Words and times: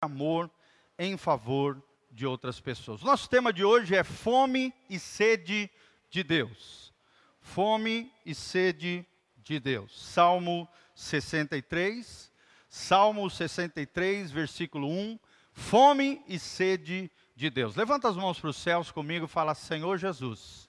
amor 0.00 0.50
em 0.98 1.16
favor 1.18 1.82
de 2.10 2.26
outras 2.26 2.58
pessoas. 2.58 3.02
Nosso 3.02 3.28
tema 3.28 3.52
de 3.52 3.62
hoje 3.62 3.94
é 3.94 4.02
fome 4.02 4.72
e 4.88 4.98
sede 4.98 5.70
de 6.08 6.22
Deus. 6.22 6.92
Fome 7.40 8.10
e 8.24 8.34
sede 8.34 9.06
de 9.36 9.60
Deus. 9.60 10.00
Salmo 10.00 10.66
63, 10.94 12.32
Salmo 12.68 13.28
63, 13.28 14.30
versículo 14.30 14.88
1. 14.88 15.18
Fome 15.52 16.24
e 16.26 16.38
sede 16.38 17.10
de 17.36 17.50
Deus. 17.50 17.76
Levanta 17.76 18.08
as 18.08 18.16
mãos 18.16 18.40
para 18.40 18.50
os 18.50 18.56
céus 18.56 18.90
comigo 18.90 19.26
e 19.26 19.28
fala: 19.28 19.54
Senhor 19.54 19.98
Jesus, 19.98 20.68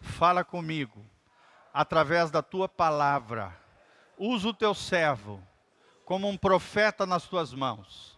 fala 0.00 0.42
comigo 0.42 1.04
através 1.72 2.30
da 2.30 2.42
tua 2.42 2.68
palavra. 2.68 3.54
Usa 4.16 4.48
o 4.48 4.54
teu 4.54 4.74
servo 4.74 5.42
como 6.04 6.28
um 6.28 6.36
profeta 6.36 7.04
nas 7.04 7.26
tuas 7.26 7.52
mãos 7.52 8.13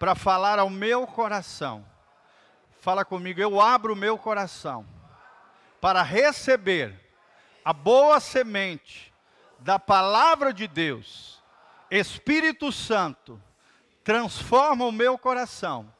para 0.00 0.14
falar 0.14 0.58
ao 0.58 0.70
meu 0.70 1.06
coração. 1.06 1.84
Fala 2.80 3.04
comigo, 3.04 3.38
eu 3.38 3.60
abro 3.60 3.92
o 3.92 3.96
meu 3.96 4.16
coração 4.16 4.86
para 5.78 6.02
receber 6.02 6.98
a 7.62 7.74
boa 7.74 8.18
semente 8.18 9.12
da 9.58 9.78
palavra 9.78 10.54
de 10.54 10.66
Deus. 10.66 11.42
Espírito 11.90 12.72
Santo, 12.72 13.38
transforma 14.02 14.86
o 14.86 14.92
meu 14.92 15.18
coração 15.18 15.92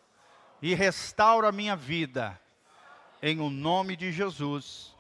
e 0.62 0.74
restaura 0.74 1.50
a 1.50 1.52
minha 1.52 1.76
vida. 1.76 2.40
Em 3.22 3.38
o 3.38 3.50
nome 3.50 3.96
de 3.96 4.10
Jesus. 4.10 4.96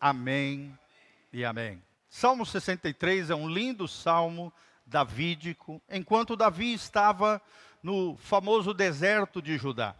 Amém 0.00 0.76
e 1.32 1.44
amém. 1.44 1.80
Salmo 2.08 2.44
63 2.44 3.30
é 3.30 3.36
um 3.36 3.48
lindo 3.48 3.86
salmo 3.86 4.52
davídico, 4.84 5.80
enquanto 5.88 6.34
Davi 6.34 6.74
estava 6.74 7.40
no 7.82 8.16
famoso 8.16 8.72
deserto 8.72 9.42
de 9.42 9.58
Judá. 9.58 9.94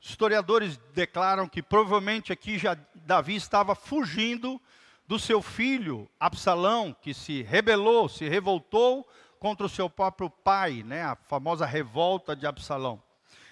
Os 0.00 0.10
historiadores 0.10 0.78
declaram 0.92 1.48
que 1.48 1.62
provavelmente 1.62 2.32
aqui 2.32 2.58
já 2.58 2.76
Davi 2.94 3.34
estava 3.36 3.74
fugindo 3.74 4.60
do 5.06 5.18
seu 5.18 5.42
filho 5.42 6.08
Absalão, 6.18 6.94
que 7.00 7.12
se 7.12 7.42
rebelou, 7.42 8.08
se 8.08 8.28
revoltou 8.28 9.08
contra 9.38 9.66
o 9.66 9.68
seu 9.68 9.90
próprio 9.90 10.30
pai, 10.30 10.82
né, 10.82 11.02
a 11.02 11.16
famosa 11.16 11.66
revolta 11.66 12.34
de 12.34 12.46
Absalão. 12.46 13.02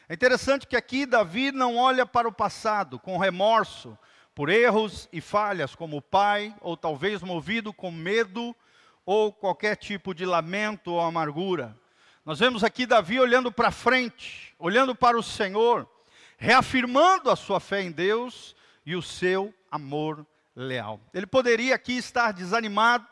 É 0.09 0.14
interessante 0.14 0.67
que 0.67 0.77
aqui 0.77 1.07
Davi 1.07 1.53
não 1.53 1.77
olha 1.77 2.07
para 2.07 2.29
o 2.29 2.33
passado 2.33 2.98
com 2.98 3.19
remorso 3.19 3.98
por 4.35 4.48
erros 4.48 5.09
e 5.12 5.20
falhas 5.20 5.75
como 5.75 5.98
o 5.98 6.03
pai, 6.03 6.55
ou 6.61 6.77
talvez 6.77 7.23
movido 7.23 7.73
com 7.73 7.91
medo 7.91 8.55
ou 9.05 9.33
qualquer 9.33 9.77
tipo 9.77 10.14
de 10.14 10.25
lamento 10.25 10.92
ou 10.92 11.01
amargura. 11.01 11.77
Nós 12.25 12.39
vemos 12.39 12.62
aqui 12.62 12.87
Davi 12.87 13.19
olhando 13.19 13.51
para 13.51 13.73
frente, 13.73 14.55
olhando 14.56 14.95
para 14.95 15.19
o 15.19 15.23
Senhor, 15.25 15.89
reafirmando 16.39 17.29
a 17.29 17.34
sua 17.34 17.59
fé 17.59 17.83
em 17.83 17.91
Deus 17.91 18.55
e 18.87 18.95
o 18.95 19.03
seu 19.03 19.53
amor 19.69 20.25
leal. 20.55 21.01
Ele 21.12 21.27
poderia 21.27 21.75
aqui 21.75 21.95
estar 21.97 22.31
desanimado, 22.31 23.05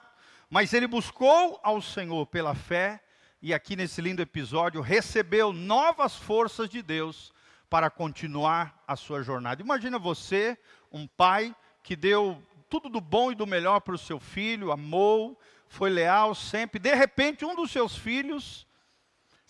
mas 0.49 0.73
ele 0.73 0.87
buscou 0.87 1.59
ao 1.61 1.83
Senhor 1.83 2.25
pela 2.27 2.55
fé 2.55 3.03
e 3.43 3.53
aqui 3.53 3.75
nesse 3.75 4.01
lindo 4.01 4.23
episódio 4.23 4.81
recebeu 4.81 5.53
novas 5.53 6.15
forças 6.15 6.69
de 6.69 6.81
Deus 6.81 7.33
para 7.69 7.91
continuar 7.91 8.81
a 8.87 8.95
sua 8.95 9.25
jornada. 9.25 9.61
Imagina 9.61 9.99
você, 9.99 10.57
um 10.93 11.09
pai 11.09 11.53
que 11.83 11.97
deu 11.97 12.41
tudo 12.69 12.89
do 12.89 13.01
bom 13.01 13.33
e 13.33 13.35
do 13.35 13.45
melhor 13.45 13.81
para 13.81 13.95
o 13.95 13.99
seu 13.99 14.21
filho, 14.21 14.71
amou, 14.71 15.37
foi 15.67 15.91
leal 15.91 16.33
sempre. 16.33 16.79
De 16.79 16.95
repente, 16.95 17.45
um 17.45 17.57
dos 17.57 17.73
seus 17.73 17.97
filhos 17.97 18.70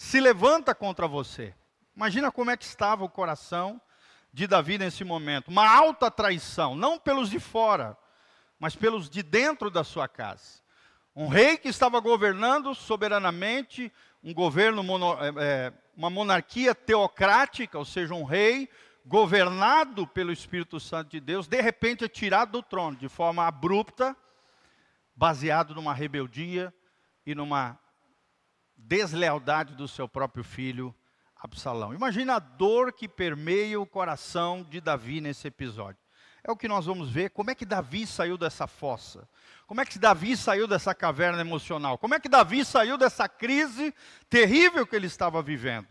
se 0.00 0.18
levanta 0.18 0.74
contra 0.74 1.06
você. 1.06 1.54
Imagina 1.94 2.32
como 2.32 2.50
é 2.50 2.56
que 2.56 2.64
estava 2.64 3.04
o 3.04 3.08
coração 3.08 3.78
de 4.32 4.46
Davi 4.46 4.78
nesse 4.78 5.04
momento. 5.04 5.48
Uma 5.48 5.70
alta 5.70 6.10
traição, 6.10 6.74
não 6.74 6.98
pelos 6.98 7.28
de 7.28 7.38
fora, 7.38 7.94
mas 8.58 8.74
pelos 8.74 9.10
de 9.10 9.22
dentro 9.22 9.70
da 9.70 9.84
sua 9.84 10.08
casa. 10.08 10.62
Um 11.14 11.28
rei 11.28 11.58
que 11.58 11.68
estava 11.68 12.00
governando 12.00 12.74
soberanamente, 12.74 13.92
um 14.24 14.32
governo, 14.32 14.82
é, 15.38 15.70
uma 15.94 16.08
monarquia 16.08 16.74
teocrática, 16.74 17.78
ou 17.78 17.84
seja, 17.84 18.14
um 18.14 18.24
rei 18.24 18.70
governado 19.04 20.06
pelo 20.06 20.32
Espírito 20.32 20.80
Santo 20.80 21.10
de 21.10 21.20
Deus, 21.20 21.46
de 21.46 21.60
repente 21.60 22.06
é 22.06 22.08
tirado 22.08 22.52
do 22.52 22.62
trono 22.62 22.96
de 22.96 23.08
forma 23.10 23.46
abrupta 23.46 24.16
baseado 25.14 25.74
numa 25.74 25.92
rebeldia 25.92 26.72
e 27.26 27.34
numa 27.34 27.78
deslealdade 28.86 29.74
do 29.74 29.86
seu 29.86 30.08
próprio 30.08 30.44
filho 30.44 30.94
Absalão. 31.42 31.94
Imagina 31.94 32.36
a 32.36 32.38
dor 32.38 32.92
que 32.92 33.08
permeia 33.08 33.80
o 33.80 33.86
coração 33.86 34.62
de 34.62 34.80
Davi 34.80 35.20
nesse 35.20 35.48
episódio. 35.48 35.98
É 36.44 36.50
o 36.50 36.56
que 36.56 36.68
nós 36.68 36.86
vamos 36.86 37.10
ver, 37.10 37.30
como 37.30 37.50
é 37.50 37.54
que 37.54 37.64
Davi 37.64 38.06
saiu 38.06 38.36
dessa 38.36 38.66
fossa? 38.66 39.28
Como 39.66 39.80
é 39.80 39.84
que 39.84 39.98
Davi 39.98 40.36
saiu 40.36 40.66
dessa 40.66 40.94
caverna 40.94 41.40
emocional? 41.40 41.96
Como 41.96 42.14
é 42.14 42.20
que 42.20 42.28
Davi 42.28 42.64
saiu 42.64 42.98
dessa 42.98 43.28
crise 43.28 43.94
terrível 44.28 44.86
que 44.86 44.96
ele 44.96 45.06
estava 45.06 45.42
vivendo? 45.42 45.88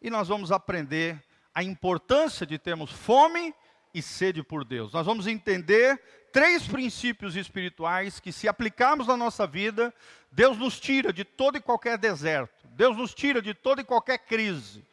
E 0.00 0.08
nós 0.08 0.28
vamos 0.28 0.52
aprender 0.52 1.22
a 1.54 1.62
importância 1.62 2.46
de 2.46 2.58
termos 2.58 2.90
fome 2.90 3.54
e 3.92 4.00
sede 4.00 4.42
por 4.42 4.64
Deus. 4.64 4.92
Nós 4.92 5.04
vamos 5.04 5.26
entender 5.26 6.00
três 6.32 6.66
princípios 6.66 7.34
espirituais 7.36 8.20
que, 8.20 8.32
se 8.32 8.48
aplicarmos 8.48 9.06
na 9.06 9.16
nossa 9.16 9.46
vida, 9.46 9.92
Deus 10.30 10.56
nos 10.58 10.78
tira 10.78 11.12
de 11.12 11.24
todo 11.24 11.56
e 11.56 11.60
qualquer 11.60 11.98
deserto, 11.98 12.66
Deus 12.68 12.96
nos 12.96 13.14
tira 13.14 13.40
de 13.40 13.54
toda 13.54 13.80
e 13.80 13.84
qualquer 13.84 14.18
crise, 14.18 14.84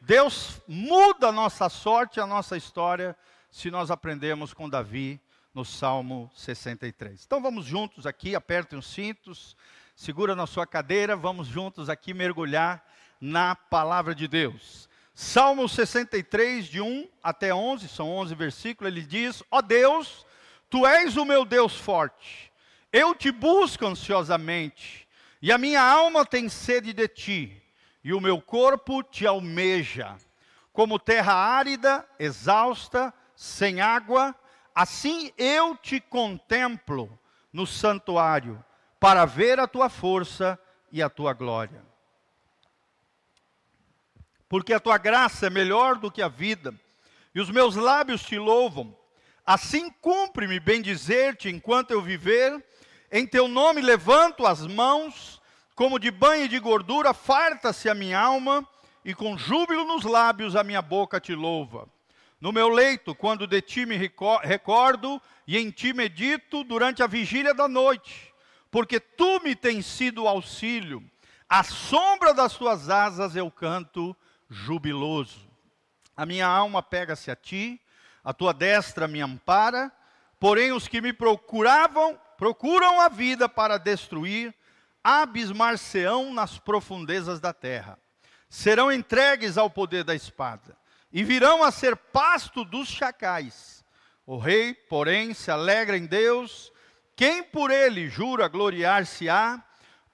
Deus 0.00 0.60
muda 0.68 1.28
a 1.28 1.32
nossa 1.32 1.68
sorte, 1.68 2.20
a 2.20 2.26
nossa 2.26 2.56
história, 2.56 3.16
se 3.50 3.70
nós 3.70 3.90
aprendemos 3.90 4.52
com 4.52 4.68
Davi 4.68 5.20
no 5.54 5.64
Salmo 5.64 6.30
63. 6.34 7.24
Então 7.24 7.40
vamos 7.40 7.64
juntos 7.64 8.06
aqui, 8.06 8.34
apertem 8.34 8.78
os 8.78 8.86
cintos, 8.86 9.56
segura 9.94 10.34
na 10.34 10.46
sua 10.46 10.66
cadeira, 10.66 11.16
vamos 11.16 11.46
juntos 11.46 11.88
aqui 11.88 12.12
mergulhar 12.12 12.84
na 13.20 13.54
palavra 13.54 14.14
de 14.14 14.26
Deus. 14.26 14.88
Salmo 15.14 15.68
63, 15.68 16.66
de 16.66 16.80
1 16.80 17.08
até 17.22 17.54
11, 17.54 17.88
são 17.88 18.10
11 18.10 18.34
versículos, 18.34 18.92
ele 18.92 19.06
diz: 19.06 19.42
Ó 19.50 19.58
oh 19.58 19.62
Deus, 19.62 20.26
tu 20.68 20.84
és 20.84 21.16
o 21.16 21.24
meu 21.24 21.44
Deus 21.44 21.76
forte, 21.76 22.52
eu 22.94 23.14
te 23.14 23.32
busco 23.32 23.84
ansiosamente, 23.86 25.08
e 25.42 25.50
a 25.50 25.58
minha 25.58 25.82
alma 25.82 26.24
tem 26.24 26.48
sede 26.48 26.92
de 26.92 27.08
ti, 27.08 27.62
e 28.02 28.14
o 28.14 28.20
meu 28.20 28.40
corpo 28.40 29.02
te 29.02 29.26
almeja. 29.26 30.16
Como 30.72 30.98
terra 30.98 31.34
árida, 31.34 32.08
exausta, 32.18 33.12
sem 33.34 33.80
água, 33.80 34.34
assim 34.74 35.32
eu 35.36 35.76
te 35.76 36.00
contemplo 36.00 37.18
no 37.52 37.66
santuário, 37.66 38.64
para 39.00 39.24
ver 39.24 39.58
a 39.58 39.66
tua 39.66 39.88
força 39.88 40.58
e 40.90 41.02
a 41.02 41.10
tua 41.10 41.32
glória 41.32 41.84
porque 44.54 44.72
a 44.72 44.78
tua 44.78 44.96
graça 44.98 45.48
é 45.48 45.50
melhor 45.50 45.96
do 45.96 46.12
que 46.12 46.22
a 46.22 46.28
vida, 46.28 46.72
e 47.34 47.40
os 47.40 47.50
meus 47.50 47.74
lábios 47.74 48.22
te 48.22 48.38
louvam. 48.38 48.96
Assim 49.46 49.90
cumpre-me 50.00 50.58
bem 50.58 50.80
dizer-te 50.80 51.50
enquanto 51.50 51.90
eu 51.90 52.00
viver, 52.00 52.64
em 53.12 53.26
teu 53.26 53.46
nome 53.46 53.82
levanto 53.82 54.46
as 54.46 54.66
mãos, 54.66 55.40
como 55.74 55.98
de 55.98 56.10
banho 56.10 56.46
e 56.46 56.48
de 56.48 56.58
gordura, 56.58 57.12
farta-se 57.12 57.88
a 57.88 57.94
minha 57.94 58.18
alma, 58.18 58.66
e 59.04 59.12
com 59.14 59.36
júbilo 59.36 59.84
nos 59.84 60.04
lábios 60.04 60.56
a 60.56 60.64
minha 60.64 60.80
boca 60.80 61.20
te 61.20 61.34
louva. 61.34 61.86
No 62.40 62.52
meu 62.52 62.68
leito, 62.68 63.14
quando 63.14 63.46
de 63.46 63.60
ti 63.60 63.84
me 63.84 63.96
recordo, 63.96 65.20
e 65.46 65.58
em 65.58 65.70
ti 65.70 65.92
medito 65.92 66.64
durante 66.64 67.02
a 67.02 67.06
vigília 67.06 67.52
da 67.52 67.68
noite, 67.68 68.32
porque 68.70 68.98
tu 68.98 69.40
me 69.42 69.54
tens 69.54 69.84
sido 69.84 70.26
auxílio, 70.26 71.04
à 71.46 71.62
sombra 71.62 72.32
das 72.32 72.54
tuas 72.54 72.88
asas 72.88 73.36
eu 73.36 73.50
canto 73.50 74.16
jubiloso. 74.48 75.48
A 76.16 76.24
minha 76.24 76.46
alma 76.46 76.82
pega-se 76.82 77.30
a 77.30 77.36
ti, 77.36 77.78
a 78.24 78.32
tua 78.32 78.54
destra 78.54 79.06
me 79.06 79.20
ampara, 79.20 79.92
porém 80.40 80.72
os 80.72 80.88
que 80.88 81.00
me 81.00 81.12
procuravam, 81.12 82.18
procuram 82.38 83.00
a 83.00 83.08
vida 83.08 83.48
para 83.48 83.78
destruir, 83.78 84.54
abismar-se-ão 85.02 86.32
nas 86.32 86.58
profundezas 86.58 87.38
da 87.38 87.52
terra. 87.52 87.98
Serão 88.48 88.90
entregues 88.90 89.58
ao 89.58 89.68
poder 89.68 90.04
da 90.04 90.14
espada, 90.14 90.76
e 91.12 91.22
virão 91.22 91.62
a 91.62 91.70
ser 91.70 91.94
pasto 91.94 92.64
dos 92.64 92.88
chacais. 92.88 93.84
O 94.26 94.38
rei, 94.38 94.72
porém, 94.72 95.34
se 95.34 95.50
alegra 95.50 95.96
em 95.96 96.06
Deus, 96.06 96.72
quem 97.14 97.42
por 97.42 97.70
ele 97.70 98.08
jura 98.08 98.48
gloriar-se-á, 98.48 99.62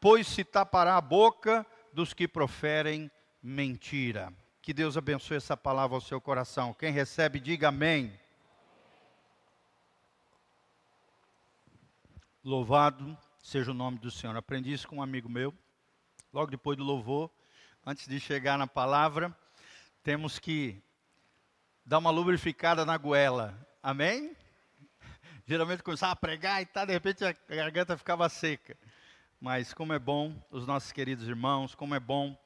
pois 0.01 0.27
se 0.27 0.43
tapará 0.43 0.97
a 0.97 1.01
boca 1.01 1.65
dos 1.93 2.13
que 2.13 2.27
proferem 2.27 3.11
mentira. 3.43 4.33
Que 4.63 4.75
Deus 4.75 4.95
abençoe 4.95 5.39
essa 5.39 5.57
palavra 5.57 5.97
ao 5.97 6.03
seu 6.03 6.21
coração. 6.21 6.75
Quem 6.75 6.93
recebe, 6.93 7.41
diga 7.41 7.69
amém. 7.69 8.13
Louvado 12.45 13.17
seja 13.43 13.71
o 13.71 13.75
nome 13.75 13.99
do 13.99 14.11
Senhor. 14.11 14.37
Aprendi 14.37 14.71
isso 14.71 14.87
com 14.87 14.97
um 14.97 15.03
amigo 15.03 15.31
meu, 15.31 15.55
logo 16.31 16.51
depois 16.51 16.77
do 16.77 16.85
louvor, 16.85 17.31
antes 17.87 18.07
de 18.07 18.21
chegar 18.21 18.59
na 18.59 18.67
palavra. 18.67 19.35
temos 20.03 20.39
que 20.39 20.83
dar 21.85 21.97
uma 21.97 22.11
lubrificada 22.11 22.85
na 22.85 22.99
goela. 22.99 23.67
Amém? 23.83 24.37
Geralmente 25.47 25.83
começava 25.83 26.13
a 26.13 26.17
pregar 26.17 26.61
e 26.61 26.67
tal, 26.67 26.85
de 26.85 26.93
repente 26.93 27.25
a 27.25 27.33
garganta 27.49 27.97
ficava 27.97 28.29
seca. 28.29 28.77
Mas 29.41 29.73
como 29.73 29.95
é 29.95 29.99
bom 29.99 30.37
os 30.51 30.67
nossos 30.67 30.93
queridos 30.93 31.27
irmãos, 31.27 31.75
como 31.75 31.95
é 31.95 32.01
bom 32.01 32.39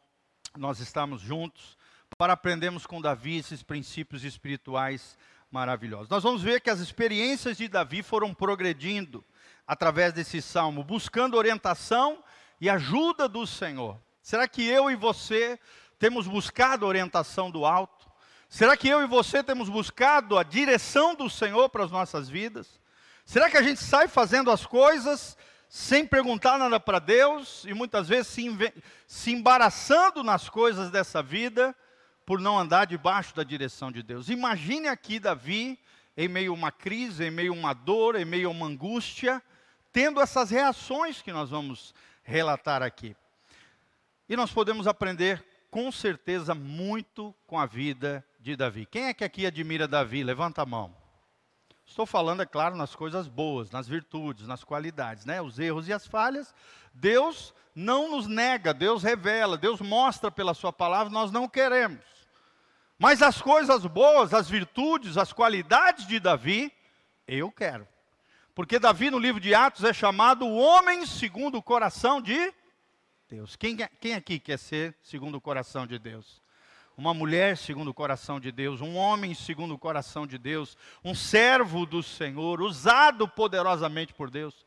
nós 0.56 0.78
estarmos 0.78 1.20
juntos 1.20 1.76
para 2.25 2.32
aprendermos 2.32 2.87
com 2.87 3.03
Davi 3.03 3.37
esses 3.37 3.62
princípios 3.62 4.25
espirituais 4.25 5.19
maravilhosos. 5.50 6.09
Nós 6.09 6.23
vamos 6.23 6.41
ver 6.41 6.59
que 6.62 6.71
as 6.71 6.81
experiências 6.81 7.59
de 7.59 7.69
Davi 7.69 8.03
foram 8.03 8.32
progredindo 8.32 9.23
através 9.67 10.11
desse 10.15 10.41
salmo, 10.41 10.82
buscando 10.82 11.37
orientação 11.37 12.25
e 12.59 12.71
ajuda 12.71 13.29
do 13.29 13.47
Senhor. 13.47 14.00
Será 14.23 14.49
que 14.49 14.67
eu 14.67 14.91
e 14.91 14.97
você 14.97 15.61
temos 15.99 16.26
buscado 16.26 16.87
orientação 16.87 17.50
do 17.50 17.67
alto? 17.67 18.11
Será 18.49 18.75
que 18.75 18.88
eu 18.88 19.03
e 19.03 19.06
você 19.06 19.44
temos 19.44 19.69
buscado 19.69 20.38
a 20.38 20.43
direção 20.43 21.15
do 21.15 21.29
Senhor 21.29 21.69
para 21.69 21.85
as 21.85 21.91
nossas 21.91 22.27
vidas? 22.27 22.81
Será 23.27 23.50
que 23.50 23.59
a 23.59 23.62
gente 23.62 23.82
sai 23.82 24.09
fazendo 24.09 24.50
as 24.50 24.65
coisas 24.65 25.37
sem 25.69 26.06
perguntar 26.06 26.59
nada 26.59 26.81
para 26.81 26.99
Deus 26.99 27.67
e 27.67 27.75
muitas 27.75 28.09
vezes 28.09 28.29
se, 28.29 28.73
se 29.06 29.31
embaraçando 29.31 30.25
nas 30.25 30.49
coisas 30.49 30.91
dessa 30.91 31.23
vida 31.23 31.77
por 32.25 32.41
não 32.41 32.59
andar 32.59 32.87
debaixo 32.87 33.35
da 33.35 33.43
direção 33.43 33.93
de 33.93 34.03
Deus? 34.03 34.29
Imagine 34.29 34.88
aqui 34.88 35.19
Davi 35.19 35.79
em 36.17 36.29
meio 36.29 36.53
a 36.53 36.55
uma 36.55 36.73
crise, 36.73 37.25
em 37.25 37.31
meio 37.31 37.53
a 37.53 37.56
uma 37.56 37.73
dor, 37.75 38.17
em 38.17 38.25
meio 38.25 38.49
a 38.49 38.50
uma 38.50 38.67
angústia, 38.67 39.43
tendo 39.93 40.21
essas 40.21 40.50
reações 40.50 41.21
que 41.21 41.32
nós 41.32 41.50
vamos 41.50 41.94
relatar 42.23 42.82
aqui. 42.82 43.17
E 44.29 44.37
nós 44.37 44.50
podemos 44.50 44.87
aprender 44.87 45.44
com 45.71 45.91
certeza 45.91 46.55
muito 46.55 47.35
com 47.47 47.59
a 47.59 47.67
vida 47.67 48.25
de 48.41 48.56
Davi. 48.56 48.87
Quem 48.87 49.06
é 49.06 49.15
que 49.15 49.25
aqui 49.25 49.44
admira 49.47 49.88
Davi? 49.88 50.23
Levanta 50.23 50.62
a 50.62 50.67
mão. 50.67 51.04
Estou 51.86 52.06
falando, 52.06 52.42
é 52.42 52.46
claro, 52.46 52.76
nas 52.76 52.96
coisas 52.96 53.28
boas, 53.28 53.70
nas 53.70 53.86
virtudes, 53.86 54.46
nas 54.46 54.64
qualidades, 54.64 55.25
né? 55.25 55.40
Os 55.40 55.58
erros 55.58 55.86
e 55.88 55.92
as 55.92 56.06
falhas. 56.06 56.54
Deus 56.92 57.54
não 57.75 58.10
nos 58.10 58.26
nega, 58.26 58.72
Deus 58.72 59.02
revela, 59.02 59.58
Deus 59.58 59.81
mostra 59.81 60.31
pela 60.31 60.54
Sua 60.54 60.72
palavra, 60.72 61.12
nós 61.12 61.31
não 61.31 61.48
queremos. 61.48 62.04
Mas 62.98 63.20
as 63.20 63.40
coisas 63.42 63.84
boas, 63.84 64.32
as 64.32 64.48
virtudes, 64.48 65.19
as 65.19 65.32
qualidades 65.32 66.06
de 66.06 66.19
Davi, 66.19 66.72
eu 67.26 67.50
quero. 67.50 67.86
Porque 68.54 68.78
Davi, 68.78 69.10
no 69.10 69.19
livro 69.19 69.40
de 69.40 69.54
Atos, 69.54 69.84
é 69.84 69.92
chamado 69.92 70.46
o 70.46 70.56
homem 70.56 71.04
segundo 71.04 71.58
o 71.58 71.62
coração 71.62 72.20
de 72.22 72.54
Deus. 73.28 73.56
Quem, 73.56 73.76
quem 74.00 74.14
aqui 74.14 74.38
quer 74.38 74.58
ser 74.58 74.96
segundo 75.02 75.36
o 75.36 75.40
coração 75.40 75.86
de 75.86 75.98
Deus? 75.98 76.40
Uma 76.96 77.12
mulher 77.12 77.56
segundo 77.56 77.88
o 77.88 77.94
coração 77.94 78.38
de 78.38 78.52
Deus, 78.52 78.81
um 78.81 78.94
homem 78.94 79.35
segundo 79.35 79.75
o 79.75 79.79
coração 79.79 80.29
de 80.29 80.38
Deus, 80.38 80.79
um 81.05 81.12
servo 81.12 81.85
do 81.85 82.05
Senhor, 82.05 82.62
usado 82.62 83.26
poderosamente 83.26 84.14
por 84.14 84.31
Deus. 84.31 84.64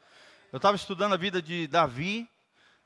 Eu 0.52 0.58
estava 0.58 0.76
estudando 0.76 1.14
a 1.14 1.18
vida 1.18 1.42
de 1.42 1.68
Davi, 1.68 2.30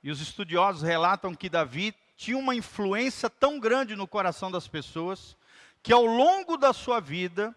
e 0.04 0.12
os 0.12 0.22
estudiosos 0.22 0.84
relatam 0.84 1.34
que 1.34 1.50
Davi 1.50 1.96
tinha 2.16 2.38
uma 2.38 2.54
influência 2.54 3.32
tão 3.32 3.60
grande 3.60 3.96
no 3.96 4.08
coração 4.08 4.52
das 4.52 4.68
pessoas, 4.68 5.36
que 5.82 5.92
ao 5.92 6.06
longo 6.06 6.56
da 6.56 6.72
sua 6.72 7.00
vida, 7.00 7.56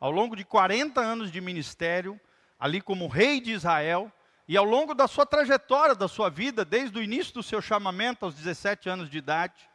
ao 0.00 0.10
longo 0.10 0.34
de 0.36 0.44
40 0.44 1.02
anos 1.02 1.30
de 1.30 1.42
ministério, 1.42 2.18
ali 2.58 2.80
como 2.80 3.08
rei 3.08 3.42
de 3.42 3.52
Israel, 3.52 4.10
e 4.48 4.56
ao 4.56 4.64
longo 4.64 4.94
da 4.94 5.06
sua 5.06 5.26
trajetória, 5.26 5.94
da 5.94 6.08
sua 6.08 6.30
vida, 6.30 6.64
desde 6.64 6.98
o 6.98 7.02
início 7.02 7.34
do 7.34 7.42
seu 7.42 7.60
chamamento 7.60 8.24
aos 8.24 8.34
17 8.34 8.88
anos 8.88 9.10
de 9.10 9.18
idade, 9.18 9.68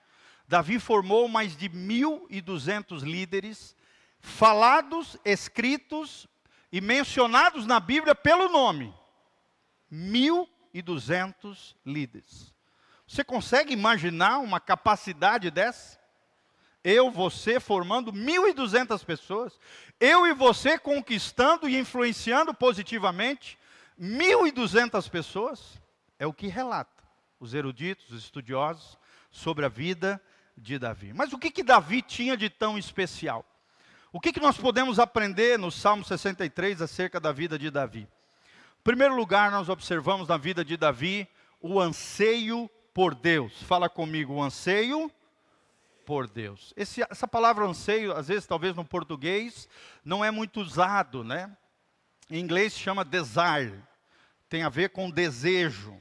Davi 0.52 0.80
formou 0.80 1.30
mais 1.30 1.56
de 1.56 1.70
1.200 1.70 3.04
líderes, 3.04 3.74
falados, 4.20 5.16
escritos 5.24 6.28
e 6.70 6.82
mencionados 6.82 7.66
na 7.66 7.80
Bíblia 7.80 8.14
pelo 8.14 8.50
nome. 8.50 8.94
1.200 9.90 11.74
líderes. 11.86 12.54
Você 13.08 13.24
consegue 13.24 13.72
imaginar 13.72 14.40
uma 14.40 14.60
capacidade 14.60 15.50
dessa? 15.50 15.98
Eu, 16.84 17.10
você 17.10 17.58
formando 17.58 18.12
1.200 18.12 19.06
pessoas, 19.06 19.58
eu 20.02 20.28
e 20.28 20.34
você 20.34 20.78
conquistando 20.78 21.70
e 21.70 21.78
influenciando 21.80 22.54
positivamente 22.54 23.58
1.200 23.98 25.10
pessoas, 25.10 25.82
é 26.20 26.28
o 26.28 26.34
que 26.34 26.48
relata 26.48 27.02
os 27.40 27.54
eruditos, 27.54 28.12
os 28.12 28.24
estudiosos, 28.26 29.00
sobre 29.32 29.66
a 29.66 29.70
vida 29.70 30.22
de 30.58 30.78
Davi. 30.78 31.14
Mas 31.14 31.34
o 31.34 31.38
que, 31.38 31.52
que 31.52 31.64
Davi 31.64 32.02
tinha 32.02 32.36
de 32.36 32.50
tão 32.50 32.78
especial? 32.78 33.46
O 34.12 34.20
que, 34.20 34.34
que 34.34 34.40
nós 34.40 34.58
podemos 34.58 35.00
aprender 35.00 35.58
no 35.58 35.72
Salmo 35.72 36.04
63 36.04 36.82
acerca 36.82 37.20
da 37.20 37.32
vida 37.32 37.58
de 37.58 37.72
Davi? 37.72 38.02
Em 38.02 38.84
primeiro 38.84 39.16
lugar, 39.16 39.52
nós 39.52 39.70
observamos 39.70 40.28
na 40.28 40.38
vida 40.38 40.66
de 40.66 40.76
Davi 40.76 41.28
o 41.62 41.80
anseio 41.80 42.70
por 42.94 43.16
Deus. 43.16 43.62
Fala 43.64 43.90
comigo, 43.90 44.34
o 44.34 44.44
anseio 44.44 45.10
por 46.06 46.28
Deus. 46.28 46.74
Esse, 46.76 47.02
essa 47.10 47.28
palavra 47.28 47.66
anseio, 47.66 48.12
às 48.16 48.28
vezes, 48.28 48.46
talvez 48.46 48.76
no 48.76 48.84
português, 48.84 49.70
não 50.04 50.26
é 50.26 50.32
muito 50.32 50.60
usado, 50.60 51.24
né? 51.24 51.56
Em 52.30 52.40
inglês 52.40 52.74
chama 52.74 53.06
desire 53.06 53.82
tem 54.52 54.64
a 54.64 54.70
ver 54.70 54.90
com 54.90 55.10
desejo. 55.10 55.98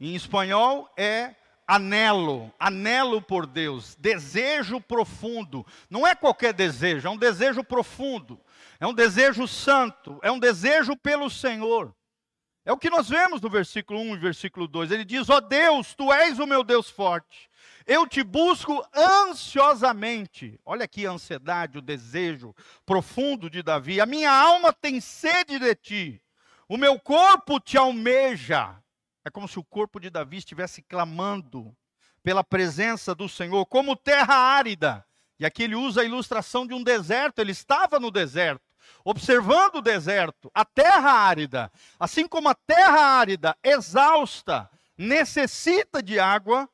Em 0.00 0.14
espanhol 0.14 0.90
é 0.96 1.34
anelo, 1.72 2.52
anelo 2.58 3.22
por 3.22 3.46
Deus, 3.46 3.96
desejo 3.98 4.78
profundo. 4.78 5.66
Não 5.88 6.06
é 6.06 6.14
qualquer 6.14 6.52
desejo, 6.52 7.08
é 7.08 7.10
um 7.10 7.16
desejo 7.16 7.64
profundo, 7.64 8.38
é 8.78 8.86
um 8.86 8.92
desejo 8.92 9.48
santo, 9.48 10.20
é 10.22 10.30
um 10.30 10.38
desejo 10.38 10.94
pelo 10.94 11.30
Senhor. 11.30 11.94
É 12.62 12.72
o 12.72 12.76
que 12.76 12.90
nós 12.90 13.08
vemos 13.08 13.40
no 13.40 13.48
versículo 13.48 13.98
1 14.00 14.14
e 14.14 14.18
versículo 14.18 14.68
2. 14.68 14.90
Ele 14.90 15.04
diz: 15.04 15.30
Ó 15.30 15.36
oh 15.36 15.40
Deus, 15.40 15.94
tu 15.94 16.12
és 16.12 16.38
o 16.38 16.46
meu 16.46 16.62
Deus 16.62 16.90
forte. 16.90 17.50
Eu 17.86 18.06
te 18.06 18.22
busco 18.22 18.84
ansiosamente. 18.94 20.60
Olha 20.64 20.84
aqui 20.84 21.06
a 21.06 21.10
ansiedade, 21.10 21.78
o 21.78 21.82
desejo 21.82 22.54
profundo 22.84 23.48
de 23.48 23.62
Davi. 23.62 23.98
A 23.98 24.06
minha 24.06 24.30
alma 24.30 24.74
tem 24.74 25.00
sede 25.00 25.58
de 25.58 25.74
ti. 25.74 26.22
O 26.68 26.76
meu 26.76 27.00
corpo 27.00 27.58
te 27.58 27.78
almeja. 27.78 28.81
É 29.24 29.30
como 29.30 29.46
se 29.46 29.58
o 29.58 29.64
corpo 29.64 30.00
de 30.00 30.10
Davi 30.10 30.38
estivesse 30.38 30.82
clamando 30.82 31.74
pela 32.22 32.44
presença 32.44 33.14
do 33.14 33.28
Senhor, 33.28 33.64
como 33.66 33.96
terra 33.96 34.34
árida. 34.34 35.04
E 35.38 35.46
aqui 35.46 35.64
ele 35.64 35.74
usa 35.74 36.02
a 36.02 36.04
ilustração 36.04 36.66
de 36.66 36.74
um 36.74 36.82
deserto, 36.82 37.40
ele 37.40 37.52
estava 37.52 37.98
no 37.98 38.10
deserto, 38.10 38.62
observando 39.04 39.76
o 39.76 39.82
deserto, 39.82 40.50
a 40.54 40.64
terra 40.64 41.10
árida. 41.10 41.72
Assim 41.98 42.28
como 42.28 42.48
a 42.48 42.54
terra 42.54 43.00
árida, 43.18 43.56
exausta, 43.62 44.70
necessita 44.96 46.02
de 46.02 46.18
água, 46.20 46.68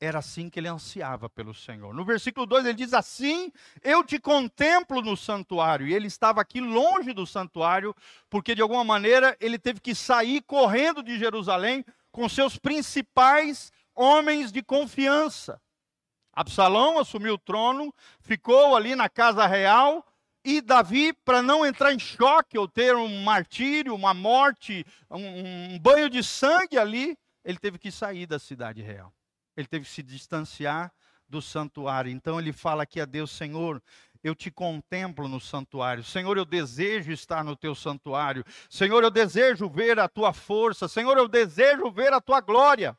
era 0.00 0.20
assim 0.20 0.48
que 0.48 0.60
ele 0.60 0.68
ansiava 0.68 1.28
pelo 1.28 1.52
Senhor. 1.52 1.92
No 1.92 2.04
versículo 2.04 2.46
2 2.46 2.66
ele 2.66 2.74
diz 2.74 2.94
assim: 2.94 3.52
Eu 3.82 4.04
te 4.04 4.18
contemplo 4.18 5.02
no 5.02 5.16
santuário. 5.16 5.86
E 5.86 5.94
ele 5.94 6.06
estava 6.06 6.40
aqui 6.40 6.60
longe 6.60 7.12
do 7.12 7.26
santuário, 7.26 7.94
porque 8.30 8.54
de 8.54 8.62
alguma 8.62 8.84
maneira 8.84 9.36
ele 9.40 9.58
teve 9.58 9.80
que 9.80 9.94
sair 9.94 10.40
correndo 10.42 11.02
de 11.02 11.18
Jerusalém 11.18 11.84
com 12.12 12.28
seus 12.28 12.56
principais 12.56 13.72
homens 13.94 14.52
de 14.52 14.62
confiança. 14.62 15.60
Absalão 16.32 16.98
assumiu 16.98 17.34
o 17.34 17.38
trono, 17.38 17.92
ficou 18.20 18.76
ali 18.76 18.94
na 18.94 19.08
casa 19.08 19.44
real, 19.44 20.06
e 20.44 20.60
Davi, 20.60 21.12
para 21.12 21.42
não 21.42 21.66
entrar 21.66 21.92
em 21.92 21.98
choque 21.98 22.56
ou 22.56 22.68
ter 22.68 22.94
um 22.94 23.22
martírio, 23.24 23.92
uma 23.92 24.14
morte, 24.14 24.86
um, 25.10 25.74
um 25.74 25.78
banho 25.80 26.08
de 26.08 26.22
sangue 26.22 26.78
ali, 26.78 27.18
ele 27.44 27.58
teve 27.58 27.76
que 27.76 27.90
sair 27.90 28.24
da 28.24 28.38
cidade 28.38 28.80
real 28.80 29.12
ele 29.58 29.66
teve 29.66 29.84
que 29.84 29.90
se 29.90 30.04
distanciar 30.04 30.92
do 31.28 31.42
santuário. 31.42 32.12
Então 32.12 32.38
ele 32.38 32.52
fala 32.52 32.84
aqui 32.84 33.00
a 33.00 33.04
Deus: 33.04 33.32
Senhor, 33.32 33.82
eu 34.22 34.32
te 34.32 34.52
contemplo 34.52 35.26
no 35.26 35.40
santuário. 35.40 36.04
Senhor, 36.04 36.36
eu 36.36 36.44
desejo 36.44 37.10
estar 37.10 37.42
no 37.42 37.56
teu 37.56 37.74
santuário. 37.74 38.44
Senhor, 38.70 39.02
eu 39.02 39.10
desejo 39.10 39.68
ver 39.68 39.98
a 39.98 40.08
tua 40.08 40.32
força. 40.32 40.86
Senhor, 40.86 41.18
eu 41.18 41.26
desejo 41.26 41.90
ver 41.90 42.12
a 42.12 42.20
tua 42.20 42.40
glória. 42.40 42.96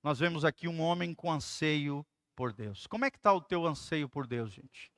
Nós 0.00 0.20
vemos 0.20 0.44
aqui 0.44 0.68
um 0.68 0.80
homem 0.80 1.12
com 1.12 1.30
anseio 1.30 2.06
por 2.36 2.52
Deus. 2.52 2.86
Como 2.86 3.04
é 3.04 3.10
que 3.10 3.16
está 3.16 3.32
o 3.32 3.40
teu 3.40 3.66
anseio 3.66 4.08
por 4.08 4.28
Deus, 4.28 4.52
gente? 4.52 4.92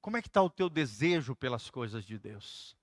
Como 0.00 0.16
é 0.16 0.22
que 0.22 0.28
está 0.28 0.42
o 0.42 0.48
teu 0.48 0.70
desejo 0.70 1.36
pelas 1.36 1.68
coisas 1.68 2.06
de 2.06 2.18
Deus? 2.18 2.74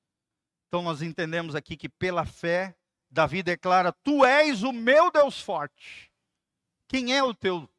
Então 0.67 0.83
nós 0.83 1.01
entendemos 1.01 1.55
aqui 1.55 1.75
que 1.75 1.89
pela 1.89 2.25
fé, 2.25 2.75
Davi 3.09 3.41
declara: 3.41 3.91
Tu 3.91 4.24
és 4.24 4.62
o 4.62 4.71
meu 4.71 5.09
Deus 5.09 5.41
forte. 5.41 6.07
Quem 6.88 7.15
é 7.15 7.24
o 7.24 7.34
teu, 7.34 7.70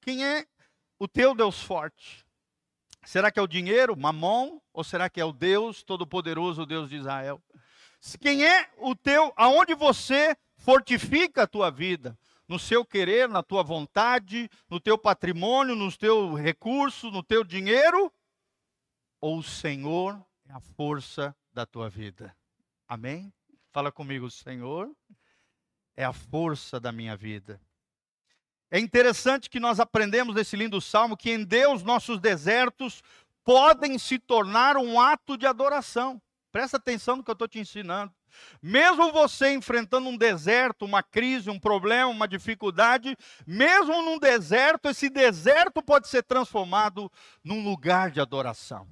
quem 0.00 0.24
é 0.24 0.46
o 0.98 1.06
teu 1.06 1.34
Deus 1.34 1.62
forte? 1.62 2.24
Será 3.04 3.30
que 3.30 3.38
é 3.38 3.42
o 3.42 3.46
dinheiro, 3.46 3.96
Mamon, 3.96 4.60
ou 4.72 4.84
será 4.84 5.08
que 5.08 5.20
é 5.20 5.24
o 5.24 5.32
Deus 5.32 5.82
todo-poderoso, 5.82 6.62
o 6.62 6.66
Deus 6.66 6.90
de 6.90 6.96
Israel? 6.96 7.40
Quem 8.20 8.44
é 8.44 8.70
o 8.78 8.94
teu, 8.94 9.32
aonde 9.36 9.74
você 9.74 10.36
fortifica 10.56 11.42
a 11.42 11.46
tua 11.46 11.70
vida? 11.70 12.18
no 12.50 12.58
seu 12.58 12.84
querer, 12.84 13.28
na 13.28 13.44
tua 13.44 13.62
vontade, 13.62 14.50
no 14.68 14.80
teu 14.80 14.98
patrimônio, 14.98 15.76
nos 15.76 15.96
teus 15.96 16.36
recursos, 16.36 17.12
no 17.12 17.22
teu 17.22 17.44
dinheiro? 17.44 18.12
Ou 19.20 19.38
o 19.38 19.42
Senhor 19.42 20.20
é 20.48 20.52
a 20.52 20.58
força 20.58 21.32
da 21.52 21.64
tua 21.64 21.88
vida? 21.88 22.36
Amém? 22.88 23.32
Fala 23.70 23.92
comigo, 23.92 24.28
Senhor 24.28 24.90
é 25.96 26.04
a 26.04 26.12
força 26.12 26.80
da 26.80 26.90
minha 26.90 27.16
vida. 27.16 27.60
É 28.70 28.78
interessante 28.78 29.50
que 29.50 29.58
nós 29.58 29.80
aprendemos 29.80 30.34
nesse 30.34 30.56
lindo 30.56 30.80
salmo 30.80 31.16
que 31.16 31.30
em 31.30 31.44
Deus 31.44 31.82
nossos 31.82 32.20
desertos 32.20 33.02
podem 33.44 33.98
se 33.98 34.18
tornar 34.18 34.76
um 34.76 35.00
ato 35.00 35.36
de 35.36 35.46
adoração. 35.46 36.22
Presta 36.52 36.76
atenção 36.76 37.16
no 37.16 37.24
que 37.24 37.30
eu 37.30 37.34
estou 37.34 37.48
te 37.48 37.58
ensinando. 37.58 38.12
Mesmo 38.62 39.10
você 39.10 39.52
enfrentando 39.52 40.08
um 40.08 40.16
deserto, 40.16 40.84
uma 40.84 41.02
crise, 41.02 41.50
um 41.50 41.58
problema, 41.58 42.10
uma 42.10 42.28
dificuldade, 42.28 43.16
mesmo 43.44 44.02
num 44.02 44.18
deserto, 44.18 44.88
esse 44.88 45.10
deserto 45.10 45.82
pode 45.82 46.06
ser 46.06 46.22
transformado 46.22 47.10
num 47.42 47.64
lugar 47.64 48.10
de 48.12 48.20
adoração. 48.20 48.86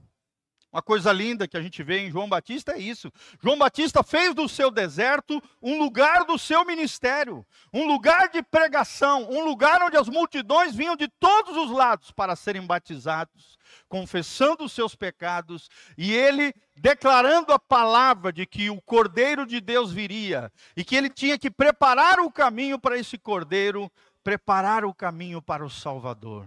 Uma 0.71 0.83
coisa 0.83 1.11
linda 1.13 1.49
que 1.49 1.57
a 1.57 1.63
gente 1.63 1.83
vê 1.83 2.01
em 2.01 2.11
João 2.11 2.29
Batista 2.29 2.73
é 2.73 2.79
isso. 2.79 3.11
João 3.43 3.59
Batista 3.59 4.03
fez 4.03 4.35
do 4.35 4.47
seu 4.47 4.71
deserto 4.71 5.43
um 5.63 5.79
lugar 5.79 6.27
do 6.27 6.39
seu 6.39 6.63
ministério, 6.63 7.45
um 7.73 7.87
lugar 7.87 8.29
de 8.29 8.43
pregação, 8.43 9.27
um 9.31 9.45
lugar 9.45 9.83
onde 9.83 9.97
as 9.97 10.09
multidões 10.09 10.75
vinham 10.75 10.95
de 10.95 11.09
todos 11.09 11.57
os 11.57 11.71
lados 11.71 12.11
para 12.11 12.37
serem 12.37 12.67
batizados, 12.67 13.59
confessando 13.89 14.65
os 14.65 14.73
seus 14.73 14.95
pecados, 14.95 15.71
e 15.97 16.13
ele 16.13 16.53
declarando 16.77 17.51
a 17.53 17.59
palavra 17.59 18.31
de 18.31 18.45
que 18.45 18.69
o 18.69 18.81
Cordeiro 18.83 19.47
de 19.47 19.63
Deus 19.63 19.91
viria 19.91 20.53
e 20.77 20.85
que 20.85 20.95
ele 20.95 21.09
tinha 21.09 21.39
que 21.39 21.51
preparar 21.51 22.21
o 22.21 22.31
caminho 22.31 22.79
para 22.79 22.99
esse 22.99 23.17
Cordeiro, 23.17 23.91
preparar 24.23 24.85
o 24.85 24.93
caminho 24.93 25.41
para 25.41 25.65
o 25.65 25.71
Salvador. 25.71 26.47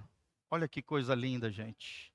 Olha 0.51 0.67
que 0.67 0.81
coisa 0.83 1.15
linda, 1.15 1.49
gente. 1.49 2.10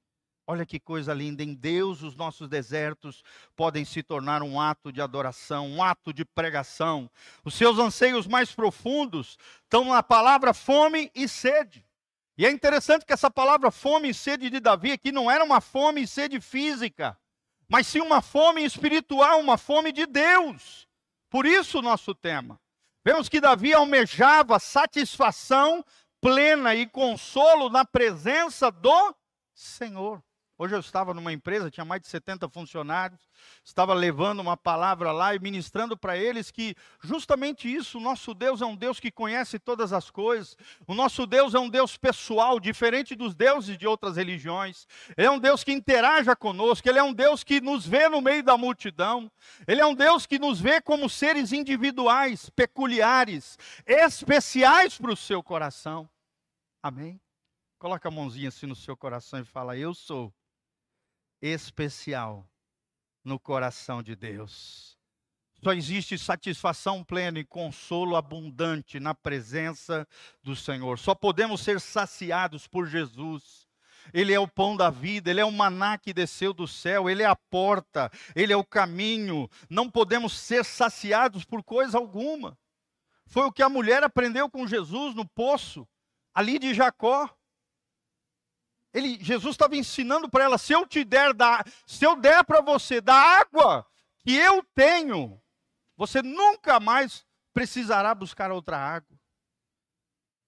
Olha 0.48 0.64
que 0.64 0.78
coisa 0.78 1.12
linda, 1.12 1.42
em 1.42 1.54
Deus 1.54 2.02
os 2.02 2.14
nossos 2.14 2.48
desertos 2.48 3.24
podem 3.56 3.84
se 3.84 4.00
tornar 4.00 4.44
um 4.44 4.60
ato 4.60 4.92
de 4.92 5.00
adoração, 5.00 5.66
um 5.66 5.82
ato 5.82 6.12
de 6.12 6.24
pregação. 6.24 7.10
Os 7.44 7.54
seus 7.54 7.80
anseios 7.80 8.28
mais 8.28 8.52
profundos 8.52 9.36
estão 9.64 9.86
na 9.86 10.04
palavra 10.04 10.54
fome 10.54 11.10
e 11.14 11.28
sede. 11.28 11.84
E 12.38 12.46
é 12.46 12.50
interessante 12.50 13.04
que 13.04 13.12
essa 13.12 13.30
palavra 13.30 13.72
fome 13.72 14.10
e 14.10 14.14
sede 14.14 14.48
de 14.48 14.60
Davi 14.60 14.92
aqui 14.92 15.10
não 15.10 15.28
era 15.28 15.42
uma 15.42 15.60
fome 15.60 16.02
e 16.02 16.06
sede 16.06 16.40
física, 16.40 17.18
mas 17.68 17.88
sim 17.88 18.00
uma 18.00 18.22
fome 18.22 18.64
espiritual, 18.64 19.40
uma 19.40 19.58
fome 19.58 19.90
de 19.90 20.06
Deus. 20.06 20.86
Por 21.28 21.44
isso 21.44 21.80
o 21.80 21.82
nosso 21.82 22.14
tema. 22.14 22.60
Vemos 23.04 23.28
que 23.28 23.40
Davi 23.40 23.74
almejava 23.74 24.60
satisfação 24.60 25.84
plena 26.20 26.74
e 26.74 26.86
consolo 26.86 27.68
na 27.68 27.84
presença 27.84 28.70
do 28.70 29.14
Senhor. 29.54 30.22
Hoje 30.58 30.74
eu 30.74 30.80
estava 30.80 31.12
numa 31.12 31.34
empresa, 31.34 31.70
tinha 31.70 31.84
mais 31.84 32.00
de 32.00 32.08
70 32.08 32.48
funcionários, 32.48 33.20
estava 33.62 33.92
levando 33.92 34.40
uma 34.40 34.56
palavra 34.56 35.12
lá 35.12 35.34
e 35.34 35.38
ministrando 35.38 35.98
para 35.98 36.16
eles 36.16 36.50
que 36.50 36.74
justamente 37.02 37.70
isso, 37.70 37.98
o 37.98 38.00
nosso 38.00 38.32
Deus 38.32 38.62
é 38.62 38.64
um 38.64 38.74
Deus 38.74 38.98
que 38.98 39.10
conhece 39.10 39.58
todas 39.58 39.92
as 39.92 40.10
coisas, 40.10 40.56
o 40.86 40.94
nosso 40.94 41.26
Deus 41.26 41.54
é 41.54 41.58
um 41.58 41.68
Deus 41.68 41.98
pessoal, 41.98 42.58
diferente 42.58 43.14
dos 43.14 43.34
deuses 43.34 43.76
de 43.76 43.86
outras 43.86 44.16
religiões, 44.16 44.86
ele 45.14 45.26
é 45.26 45.30
um 45.30 45.38
Deus 45.38 45.62
que 45.62 45.72
interaja 45.72 46.34
conosco, 46.34 46.88
ele 46.88 46.98
é 46.98 47.02
um 47.02 47.12
Deus 47.12 47.44
que 47.44 47.60
nos 47.60 47.86
vê 47.86 48.08
no 48.08 48.22
meio 48.22 48.42
da 48.42 48.56
multidão, 48.56 49.30
ele 49.68 49.82
é 49.82 49.86
um 49.86 49.94
Deus 49.94 50.24
que 50.24 50.38
nos 50.38 50.58
vê 50.58 50.80
como 50.80 51.06
seres 51.10 51.52
individuais, 51.52 52.48
peculiares, 52.48 53.58
especiais 53.86 54.96
para 54.96 55.12
o 55.12 55.16
seu 55.16 55.42
coração. 55.42 56.08
Amém? 56.82 57.20
Coloca 57.78 58.08
a 58.08 58.10
mãozinha 58.10 58.48
assim 58.48 58.64
no 58.64 58.74
seu 58.74 58.96
coração 58.96 59.38
e 59.38 59.44
fala: 59.44 59.76
Eu 59.76 59.92
sou 59.92 60.32
especial 61.46 62.48
no 63.24 63.38
coração 63.38 64.02
de 64.02 64.14
Deus. 64.14 64.96
Só 65.62 65.72
existe 65.72 66.18
satisfação 66.18 67.02
plena 67.02 67.38
e 67.38 67.44
consolo 67.44 68.14
abundante 68.14 69.00
na 69.00 69.14
presença 69.14 70.06
do 70.42 70.54
Senhor. 70.54 70.98
Só 70.98 71.14
podemos 71.14 71.60
ser 71.60 71.80
saciados 71.80 72.66
por 72.66 72.86
Jesus. 72.86 73.66
Ele 74.12 74.32
é 74.32 74.38
o 74.38 74.46
pão 74.46 74.76
da 74.76 74.90
vida, 74.90 75.30
ele 75.30 75.40
é 75.40 75.44
o 75.44 75.50
maná 75.50 75.98
que 75.98 76.12
desceu 76.12 76.52
do 76.52 76.68
céu, 76.68 77.10
ele 77.10 77.22
é 77.22 77.26
a 77.26 77.34
porta, 77.34 78.10
ele 78.34 78.52
é 78.52 78.56
o 78.56 78.64
caminho. 78.64 79.50
Não 79.68 79.90
podemos 79.90 80.32
ser 80.38 80.64
saciados 80.64 81.44
por 81.44 81.64
coisa 81.64 81.98
alguma. 81.98 82.56
Foi 83.26 83.44
o 83.44 83.52
que 83.52 83.62
a 83.62 83.68
mulher 83.68 84.04
aprendeu 84.04 84.48
com 84.48 84.66
Jesus 84.66 85.14
no 85.14 85.26
poço, 85.26 85.86
ali 86.32 86.58
de 86.58 86.72
Jacó. 86.72 87.28
Ele, 88.96 89.18
Jesus 89.22 89.52
estava 89.52 89.76
ensinando 89.76 90.26
para 90.26 90.44
ela: 90.44 90.56
se 90.56 90.72
eu 90.72 90.86
te 90.86 91.04
der 91.04 91.34
da, 91.34 91.62
se 91.86 92.02
eu 92.02 92.16
der 92.16 92.42
para 92.44 92.62
você 92.62 92.98
da 92.98 93.14
água 93.14 93.86
que 94.20 94.34
eu 94.34 94.62
tenho, 94.74 95.38
você 95.98 96.22
nunca 96.22 96.80
mais 96.80 97.22
precisará 97.52 98.14
buscar 98.14 98.50
outra 98.50 98.78
água. 98.78 99.14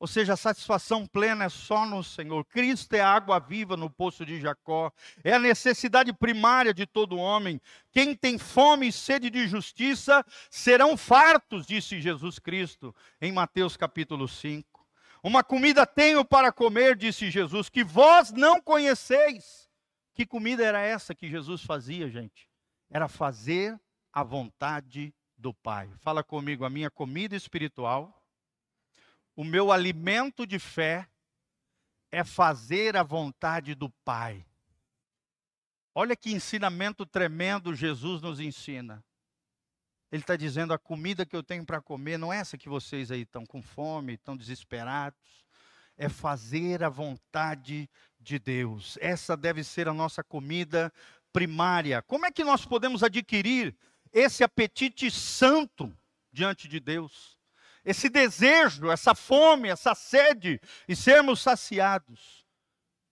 Ou 0.00 0.06
seja, 0.06 0.32
a 0.32 0.36
satisfação 0.36 1.06
plena 1.06 1.44
é 1.44 1.48
só 1.48 1.84
no 1.84 2.02
Senhor. 2.02 2.44
Cristo 2.46 2.94
é 2.94 3.00
a 3.00 3.12
água 3.12 3.38
viva 3.38 3.76
no 3.76 3.90
poço 3.90 4.24
de 4.24 4.40
Jacó. 4.40 4.92
É 5.24 5.34
a 5.34 5.38
necessidade 5.40 6.12
primária 6.12 6.72
de 6.72 6.86
todo 6.86 7.18
homem. 7.18 7.60
Quem 7.90 8.14
tem 8.14 8.38
fome 8.38 8.88
e 8.88 8.92
sede 8.92 9.28
de 9.28 9.46
justiça 9.48 10.24
serão 10.48 10.96
fartos, 10.96 11.66
disse 11.66 12.00
Jesus 12.00 12.38
Cristo 12.38 12.94
em 13.20 13.32
Mateus 13.32 13.76
capítulo 13.76 14.28
5. 14.28 14.67
Uma 15.22 15.42
comida 15.42 15.86
tenho 15.86 16.24
para 16.24 16.52
comer, 16.52 16.96
disse 16.96 17.30
Jesus, 17.30 17.68
que 17.68 17.82
vós 17.82 18.32
não 18.32 18.60
conheceis. 18.60 19.68
Que 20.14 20.26
comida 20.26 20.64
era 20.64 20.80
essa 20.80 21.14
que 21.14 21.28
Jesus 21.28 21.62
fazia, 21.62 22.08
gente? 22.08 22.48
Era 22.90 23.08
fazer 23.08 23.78
a 24.12 24.22
vontade 24.22 25.14
do 25.36 25.54
Pai. 25.54 25.90
Fala 26.00 26.24
comigo, 26.24 26.64
a 26.64 26.70
minha 26.70 26.90
comida 26.90 27.36
espiritual, 27.36 28.20
o 29.36 29.44
meu 29.44 29.70
alimento 29.70 30.46
de 30.46 30.58
fé 30.58 31.08
é 32.10 32.24
fazer 32.24 32.96
a 32.96 33.02
vontade 33.02 33.74
do 33.74 33.88
Pai. 34.04 34.44
Olha 35.94 36.16
que 36.16 36.32
ensinamento 36.32 37.04
tremendo 37.04 37.74
Jesus 37.74 38.22
nos 38.22 38.40
ensina. 38.40 39.04
Ele 40.10 40.22
está 40.22 40.36
dizendo: 40.36 40.72
a 40.72 40.78
comida 40.78 41.26
que 41.26 41.36
eu 41.36 41.42
tenho 41.42 41.64
para 41.64 41.80
comer 41.80 42.18
não 42.18 42.32
é 42.32 42.38
essa 42.38 42.58
que 42.58 42.68
vocês 42.68 43.10
aí 43.10 43.22
estão 43.22 43.44
com 43.44 43.62
fome, 43.62 44.14
estão 44.14 44.36
desesperados. 44.36 45.46
É 45.96 46.08
fazer 46.08 46.84
a 46.84 46.88
vontade 46.88 47.90
de 48.20 48.38
Deus. 48.38 48.96
Essa 49.00 49.36
deve 49.36 49.64
ser 49.64 49.88
a 49.88 49.94
nossa 49.94 50.22
comida 50.22 50.92
primária. 51.32 52.02
Como 52.02 52.24
é 52.24 52.30
que 52.30 52.44
nós 52.44 52.64
podemos 52.64 53.02
adquirir 53.02 53.76
esse 54.12 54.44
apetite 54.44 55.10
santo 55.10 55.92
diante 56.32 56.68
de 56.68 56.78
Deus? 56.78 57.36
Esse 57.84 58.08
desejo, 58.08 58.90
essa 58.90 59.14
fome, 59.14 59.68
essa 59.68 59.94
sede 59.94 60.60
e 60.86 60.94
sermos 60.94 61.40
saciados. 61.40 62.46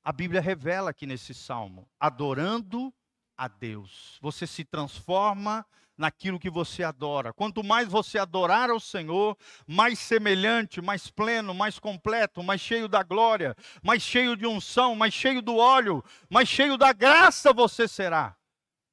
A 0.04 0.12
Bíblia 0.12 0.40
revela 0.40 0.90
aqui 0.90 1.06
nesse 1.06 1.34
salmo: 1.34 1.88
adorando 1.98 2.94
a 3.36 3.48
Deus. 3.48 4.18
Você 4.22 4.46
se 4.46 4.64
transforma 4.64 5.66
naquilo 5.96 6.38
que 6.38 6.50
você 6.50 6.82
adora. 6.82 7.32
Quanto 7.32 7.64
mais 7.64 7.88
você 7.88 8.18
adorar 8.18 8.70
ao 8.70 8.78
Senhor, 8.80 9.36
mais 9.66 9.98
semelhante, 9.98 10.80
mais 10.80 11.10
pleno, 11.10 11.54
mais 11.54 11.78
completo, 11.78 12.42
mais 12.42 12.60
cheio 12.60 12.88
da 12.88 13.02
glória, 13.02 13.56
mais 13.82 14.02
cheio 14.02 14.36
de 14.36 14.46
unção, 14.46 14.94
mais 14.94 15.14
cheio 15.14 15.40
do 15.40 15.56
óleo, 15.56 16.04
mais 16.28 16.48
cheio 16.48 16.76
da 16.76 16.92
graça 16.92 17.52
você 17.52 17.88
será, 17.88 18.36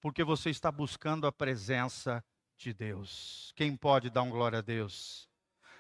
porque 0.02 0.24
você 0.24 0.50
está 0.50 0.72
buscando 0.72 1.28
a 1.28 1.32
presença 1.32 2.24
de 2.58 2.74
Deus. 2.74 3.52
Quem 3.56 3.76
pode 3.76 4.10
dar 4.10 4.22
um 4.22 4.30
glória 4.30 4.60
a 4.60 4.62
Deus? 4.62 5.28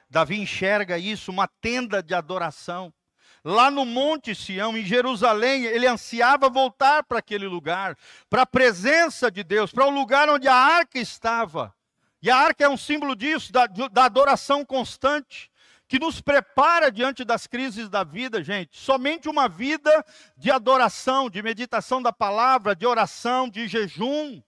Davi 0.09 0.39
enxerga 0.39 0.97
isso, 0.97 1.31
uma 1.31 1.47
tenda 1.47 2.03
de 2.03 2.13
adoração. 2.13 2.93
Lá 3.43 3.69
no 3.69 3.85
Monte 3.85 4.33
Sião, 4.33 4.77
em 4.77 4.85
Jerusalém, 4.85 5.65
ele 5.65 5.85
ansiava 5.85 6.49
voltar 6.49 7.03
para 7.03 7.19
aquele 7.19 7.45
lugar, 7.45 7.97
para 8.29 8.43
a 8.43 8.45
presença 8.45 9.29
de 9.29 9.43
Deus, 9.43 9.71
para 9.71 9.85
o 9.85 9.89
lugar 9.89 10.29
onde 10.29 10.47
a 10.47 10.55
arca 10.55 10.97
estava. 10.97 11.73
E 12.21 12.31
a 12.31 12.37
arca 12.37 12.63
é 12.63 12.69
um 12.69 12.77
símbolo 12.77 13.15
disso, 13.15 13.51
da, 13.51 13.65
da 13.65 14.05
adoração 14.05 14.63
constante, 14.63 15.51
que 15.89 15.99
nos 15.99 16.21
prepara 16.21 16.89
diante 16.89 17.25
das 17.25 17.45
crises 17.45 17.89
da 17.89 18.03
vida, 18.05 18.41
gente. 18.41 18.79
Somente 18.79 19.27
uma 19.27 19.49
vida 19.49 20.05
de 20.37 20.49
adoração, 20.49 21.29
de 21.29 21.43
meditação 21.43 22.01
da 22.01 22.13
palavra, 22.13 22.73
de 22.73 22.87
oração, 22.87 23.49
de 23.49 23.67
jejum 23.67 24.41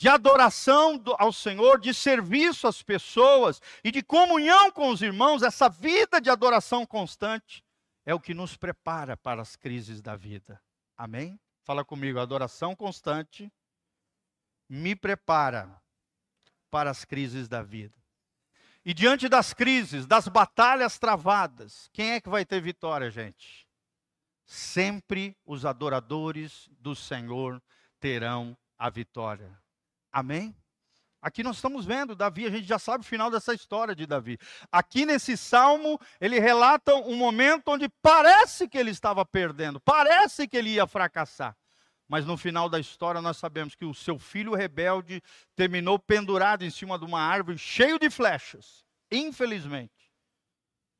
de 0.00 0.08
adoração 0.08 0.98
ao 1.18 1.30
Senhor, 1.30 1.78
de 1.78 1.92
serviço 1.92 2.66
às 2.66 2.82
pessoas 2.82 3.60
e 3.84 3.90
de 3.90 4.02
comunhão 4.02 4.72
com 4.72 4.88
os 4.88 5.02
irmãos, 5.02 5.42
essa 5.42 5.68
vida 5.68 6.18
de 6.18 6.30
adoração 6.30 6.86
constante 6.86 7.62
é 8.06 8.14
o 8.14 8.18
que 8.18 8.32
nos 8.32 8.56
prepara 8.56 9.14
para 9.14 9.42
as 9.42 9.56
crises 9.56 10.00
da 10.00 10.16
vida. 10.16 10.58
Amém? 10.96 11.38
Fala 11.64 11.84
comigo, 11.84 12.18
adoração 12.18 12.74
constante 12.74 13.52
me 14.66 14.96
prepara 14.96 15.78
para 16.70 16.90
as 16.90 17.04
crises 17.04 17.46
da 17.46 17.62
vida. 17.62 17.94
E 18.82 18.94
diante 18.94 19.28
das 19.28 19.52
crises, 19.52 20.06
das 20.06 20.28
batalhas 20.28 20.98
travadas, 20.98 21.90
quem 21.92 22.12
é 22.12 22.20
que 22.22 22.30
vai 22.30 22.46
ter 22.46 22.62
vitória, 22.62 23.10
gente? 23.10 23.68
Sempre 24.46 25.36
os 25.44 25.66
adoradores 25.66 26.70
do 26.78 26.96
Senhor 26.96 27.62
terão 28.00 28.56
a 28.78 28.88
vitória. 28.88 29.60
Amém? 30.12 30.54
Aqui 31.22 31.42
nós 31.42 31.56
estamos 31.56 31.84
vendo 31.84 32.16
Davi, 32.16 32.46
a 32.46 32.50
gente 32.50 32.66
já 32.66 32.78
sabe 32.78 33.04
o 33.04 33.06
final 33.06 33.30
dessa 33.30 33.52
história 33.52 33.94
de 33.94 34.06
Davi. 34.06 34.38
Aqui 34.72 35.04
nesse 35.04 35.36
salmo, 35.36 36.00
ele 36.18 36.40
relata 36.40 36.94
um 36.94 37.14
momento 37.14 37.68
onde 37.68 37.88
parece 38.00 38.66
que 38.66 38.78
ele 38.78 38.90
estava 38.90 39.24
perdendo, 39.24 39.78
parece 39.80 40.48
que 40.48 40.56
ele 40.56 40.70
ia 40.70 40.86
fracassar. 40.86 41.54
Mas 42.08 42.24
no 42.24 42.36
final 42.36 42.68
da 42.68 42.80
história 42.80 43.20
nós 43.20 43.36
sabemos 43.36 43.74
que 43.74 43.84
o 43.84 43.94
seu 43.94 44.18
filho 44.18 44.54
rebelde 44.54 45.22
terminou 45.54 45.98
pendurado 45.98 46.64
em 46.64 46.70
cima 46.70 46.98
de 46.98 47.04
uma 47.04 47.20
árvore 47.20 47.58
cheio 47.58 47.98
de 47.98 48.08
flechas. 48.08 48.82
Infelizmente. 49.12 50.10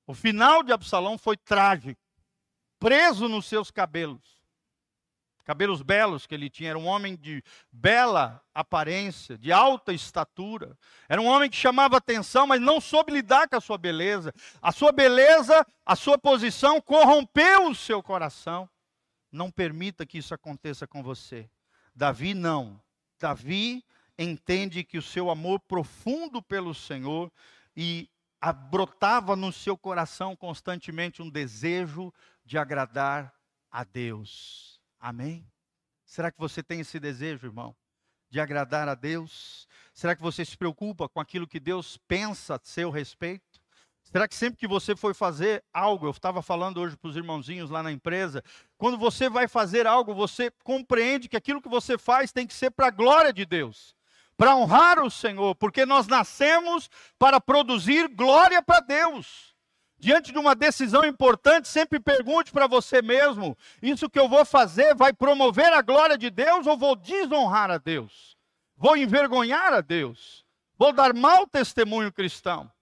O 0.07 0.13
final 0.15 0.63
de 0.63 0.73
Absalão 0.73 1.17
foi 1.17 1.37
trágico. 1.37 2.01
Preso 2.79 3.29
nos 3.29 3.47
seus 3.47 3.71
cabelos 3.71 4.40
cabelos 5.45 5.83
belos 5.83 6.27
que 6.27 6.35
ele 6.35 6.49
tinha, 6.49 6.71
era 6.71 6.79
um 6.79 6.87
homem 6.87 7.17
de 7.17 7.43
bela 7.71 8.43
aparência, 8.55 9.37
de 9.37 9.53
alta 9.53 9.93
estatura. 9.93 10.77
Era 11.09 11.21
um 11.21 11.27
homem 11.27 11.51
que 11.51 11.57
chamava 11.57 11.97
atenção, 11.97 12.47
mas 12.47 12.61
não 12.61 12.81
soube 12.81 13.13
lidar 13.13 13.49
com 13.49 13.57
a 13.57 13.61
sua 13.61 13.79
beleza. 13.79 14.33
A 14.61 14.73
sua 14.73 14.93
beleza, 14.93 15.67
a 15.85 15.97
sua 15.97 16.19
posição 16.19 16.81
corrompeu 16.81 17.69
o 17.69 17.75
seu 17.75 18.03
coração. 18.03 18.69
Não 19.31 19.51
permita 19.51 20.07
que 20.07 20.19
isso 20.19 20.35
aconteça 20.35 20.87
com 20.87 21.03
você. 21.03 21.49
Davi 21.95 22.35
não. 22.35 22.81
Davi 23.19 23.85
entende 24.19 24.85
que 24.85 24.99
o 24.99 25.03
seu 25.03 25.31
amor 25.31 25.61
profundo 25.61 26.43
pelo 26.43 26.75
Senhor 26.75 27.31
e 27.77 28.09
brotava 28.71 29.37
no 29.37 29.53
seu 29.53 29.77
coração 29.77 30.35
constantemente 30.35 31.21
um 31.21 31.29
desejo 31.29 32.13
de 32.45 32.57
agradar 32.57 33.35
a 33.71 33.85
Deus. 33.85 34.80
Amém? 35.01 35.51
Será 36.05 36.31
que 36.31 36.39
você 36.39 36.63
tem 36.63 36.81
esse 36.81 37.01
desejo, 37.01 37.47
irmão, 37.47 37.75
de 38.29 38.39
agradar 38.39 38.89
a 38.89 38.95
Deus? 38.95 39.67
Será 39.95 40.15
que 40.15 40.23
você 40.23 40.45
se 40.45 40.57
preocupa 40.57 41.09
com 41.09 41.19
aquilo 41.21 41.49
que 41.49 41.59
Deus 41.59 41.99
pensa 42.07 42.57
a 42.57 42.61
seu 42.63 42.91
respeito? 42.91 43.61
Será 44.03 44.27
que 44.27 44.35
sempre 44.35 44.59
que 44.59 44.67
você 44.67 44.97
for 44.97 45.15
fazer 45.15 45.65
algo, 45.73 46.07
eu 46.07 46.11
estava 46.11 46.43
falando 46.43 46.81
hoje 46.81 46.97
para 46.97 47.09
os 47.09 47.17
irmãozinhos 47.17 47.71
lá 47.71 47.83
na 47.83 47.93
empresa, 47.93 48.43
quando 48.77 48.99
você 48.99 49.29
vai 49.29 49.47
fazer 49.47 49.87
algo, 49.87 50.13
você 50.15 50.51
compreende 50.65 51.29
que 51.29 51.37
aquilo 51.37 51.63
que 51.63 51.69
você 51.69 51.97
faz 51.97 52.33
tem 52.33 52.47
que 52.47 52.55
ser 52.55 52.71
para 52.71 52.89
a 52.89 52.91
glória 52.91 53.33
de 53.33 53.47
Deus, 53.47 53.95
para 54.37 54.57
honrar 54.57 54.99
o 55.01 55.11
Senhor, 55.11 55.55
porque 55.55 55.87
nós 55.87 56.09
nascemos 56.09 56.91
para 57.19 57.41
produzir 57.41 58.09
glória 58.09 58.61
para 58.61 58.81
Deus. 58.81 59.50
Diante 60.01 60.33
de 60.33 60.39
uma 60.39 60.55
decisão 60.55 61.05
importante, 61.05 61.69
sempre 61.69 62.01
pergunte 62.01 62.51
para 62.51 62.67
você 62.67 63.03
mesmo: 63.03 63.57
isso 63.83 64.09
que 64.09 64.19
eu 64.19 64.31
vou 64.31 64.47
fazer 64.47 64.95
vai 64.95 65.13
promover 65.13 65.71
a 65.75 65.83
glória 65.83 66.17
de 66.17 66.31
Deus 66.31 66.67
ou 66.67 66.77
vou 66.77 66.97
desonrar 66.97 67.71
a 67.71 67.77
Deus? 67.77 68.35
Vou 68.79 68.97
envergonhar 68.97 69.75
a 69.75 69.83
Deus? 69.83 70.47
Vou 70.79 70.91
dar 70.91 71.13
mau 71.13 71.47
testemunho 71.47 72.11
cristão? 72.11 72.73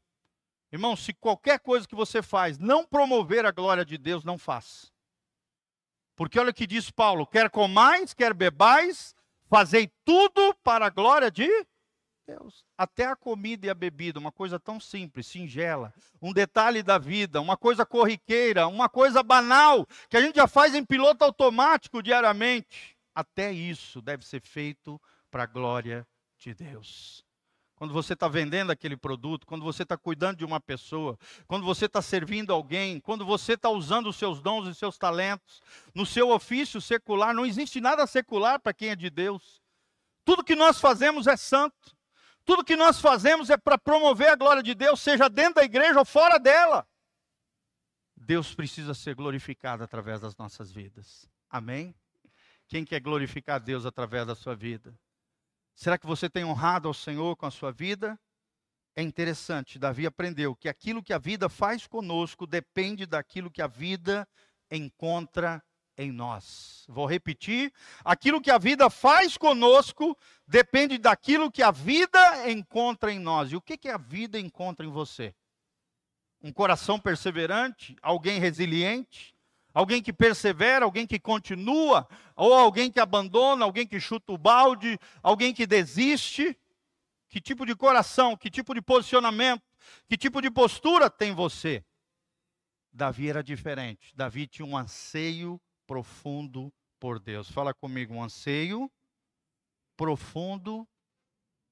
Irmão, 0.70 0.94
se 0.94 1.12
qualquer 1.12 1.58
coisa 1.58 1.88
que 1.88 1.96
você 1.96 2.22
faz 2.22 2.56
não 2.56 2.84
promover 2.84 3.44
a 3.44 3.50
glória 3.50 3.84
de 3.84 3.98
Deus, 3.98 4.22
não 4.22 4.38
faça. 4.38 4.86
Porque 6.14 6.38
olha 6.38 6.50
o 6.50 6.54
que 6.54 6.68
diz 6.68 6.88
Paulo: 6.88 7.26
quer 7.26 7.50
comais, 7.50 8.14
quer 8.14 8.32
bebais, 8.32 9.12
fazei 9.50 9.90
tudo 10.04 10.54
para 10.62 10.86
a 10.86 10.90
glória 10.90 11.32
de 11.32 11.48
Deus. 11.48 11.77
Até 12.76 13.06
a 13.06 13.16
comida 13.16 13.66
e 13.66 13.70
a 13.70 13.74
bebida, 13.74 14.18
uma 14.18 14.32
coisa 14.32 14.58
tão 14.58 14.78
simples, 14.78 15.26
singela, 15.26 15.92
um 16.20 16.32
detalhe 16.32 16.82
da 16.82 16.98
vida, 16.98 17.40
uma 17.40 17.56
coisa 17.56 17.86
corriqueira, 17.86 18.66
uma 18.66 18.88
coisa 18.88 19.22
banal, 19.22 19.86
que 20.08 20.16
a 20.16 20.20
gente 20.20 20.36
já 20.36 20.46
faz 20.46 20.74
em 20.74 20.84
piloto 20.84 21.24
automático 21.24 22.02
diariamente. 22.02 22.96
Até 23.14 23.52
isso 23.52 24.02
deve 24.02 24.26
ser 24.26 24.40
feito 24.42 25.00
para 25.30 25.44
a 25.44 25.46
glória 25.46 26.06
de 26.38 26.54
Deus. 26.54 27.24
Quando 27.74 27.94
você 27.94 28.12
está 28.12 28.26
vendendo 28.26 28.72
aquele 28.72 28.96
produto, 28.96 29.46
quando 29.46 29.64
você 29.64 29.84
está 29.84 29.96
cuidando 29.96 30.38
de 30.38 30.44
uma 30.44 30.60
pessoa, 30.60 31.16
quando 31.46 31.64
você 31.64 31.86
está 31.86 32.02
servindo 32.02 32.52
alguém, 32.52 33.00
quando 33.00 33.24
você 33.24 33.52
está 33.52 33.70
usando 33.70 34.08
os 34.08 34.16
seus 34.16 34.40
dons 34.42 34.66
e 34.66 34.74
seus 34.74 34.98
talentos, 34.98 35.62
no 35.94 36.04
seu 36.04 36.30
ofício 36.30 36.80
secular, 36.80 37.32
não 37.32 37.46
existe 37.46 37.80
nada 37.80 38.04
secular 38.06 38.58
para 38.58 38.74
quem 38.74 38.88
é 38.88 38.96
de 38.96 39.08
Deus. 39.08 39.62
Tudo 40.24 40.42
que 40.42 40.56
nós 40.56 40.80
fazemos 40.80 41.28
é 41.28 41.36
santo. 41.36 41.96
Tudo 42.48 42.64
que 42.64 42.76
nós 42.76 42.98
fazemos 42.98 43.50
é 43.50 43.58
para 43.58 43.76
promover 43.76 44.30
a 44.30 44.34
glória 44.34 44.62
de 44.62 44.74
Deus, 44.74 45.02
seja 45.02 45.28
dentro 45.28 45.56
da 45.56 45.64
igreja 45.64 45.98
ou 45.98 46.04
fora 46.06 46.38
dela. 46.38 46.88
Deus 48.16 48.54
precisa 48.54 48.94
ser 48.94 49.14
glorificado 49.14 49.84
através 49.84 50.18
das 50.18 50.34
nossas 50.34 50.72
vidas. 50.72 51.28
Amém? 51.50 51.94
Quem 52.66 52.86
quer 52.86 53.00
glorificar 53.00 53.60
Deus 53.60 53.84
através 53.84 54.26
da 54.26 54.34
sua 54.34 54.56
vida? 54.56 54.98
Será 55.74 55.98
que 55.98 56.06
você 56.06 56.30
tem 56.30 56.42
honrado 56.42 56.88
ao 56.88 56.94
Senhor 56.94 57.36
com 57.36 57.44
a 57.44 57.50
sua 57.50 57.70
vida? 57.70 58.18
É 58.96 59.02
interessante, 59.02 59.78
Davi 59.78 60.06
aprendeu 60.06 60.56
que 60.56 60.70
aquilo 60.70 61.02
que 61.02 61.12
a 61.12 61.18
vida 61.18 61.50
faz 61.50 61.86
conosco 61.86 62.46
depende 62.46 63.04
daquilo 63.04 63.50
que 63.50 63.60
a 63.60 63.66
vida 63.66 64.26
encontra 64.70 65.62
em 65.98 66.12
nós. 66.12 66.86
Vou 66.88 67.04
repetir: 67.04 67.72
aquilo 68.04 68.40
que 68.40 68.50
a 68.50 68.56
vida 68.56 68.88
faz 68.88 69.36
conosco 69.36 70.16
depende 70.46 70.96
daquilo 70.96 71.50
que 71.50 71.62
a 71.62 71.72
vida 71.72 72.48
encontra 72.50 73.12
em 73.12 73.18
nós. 73.18 73.50
E 73.50 73.56
o 73.56 73.60
que, 73.60 73.76
que 73.76 73.88
a 73.88 73.98
vida 73.98 74.38
encontra 74.38 74.86
em 74.86 74.90
você? 74.90 75.34
Um 76.40 76.52
coração 76.52 76.98
perseverante? 76.98 77.96
Alguém 78.00 78.38
resiliente? 78.38 79.34
Alguém 79.74 80.00
que 80.00 80.12
persevera? 80.12 80.84
Alguém 80.84 81.06
que 81.06 81.18
continua? 81.18 82.08
Ou 82.36 82.54
alguém 82.54 82.90
que 82.90 83.00
abandona? 83.00 83.64
Alguém 83.64 83.86
que 83.86 84.00
chuta 84.00 84.32
o 84.32 84.38
balde? 84.38 84.98
Alguém 85.22 85.52
que 85.52 85.66
desiste? 85.66 86.56
Que 87.28 87.40
tipo 87.40 87.66
de 87.66 87.74
coração? 87.74 88.36
Que 88.36 88.48
tipo 88.48 88.72
de 88.72 88.80
posicionamento? 88.80 89.62
Que 90.08 90.16
tipo 90.16 90.40
de 90.40 90.50
postura 90.50 91.10
tem 91.10 91.34
você? 91.34 91.84
Davi 92.92 93.28
era 93.28 93.42
diferente. 93.42 94.14
Davi 94.16 94.46
tinha 94.46 94.66
um 94.66 94.76
anseio 94.76 95.60
profundo 95.88 96.70
por 97.00 97.18
Deus. 97.18 97.50
Fala 97.50 97.72
comigo, 97.72 98.12
um 98.12 98.22
anseio 98.22 98.90
profundo 99.96 100.86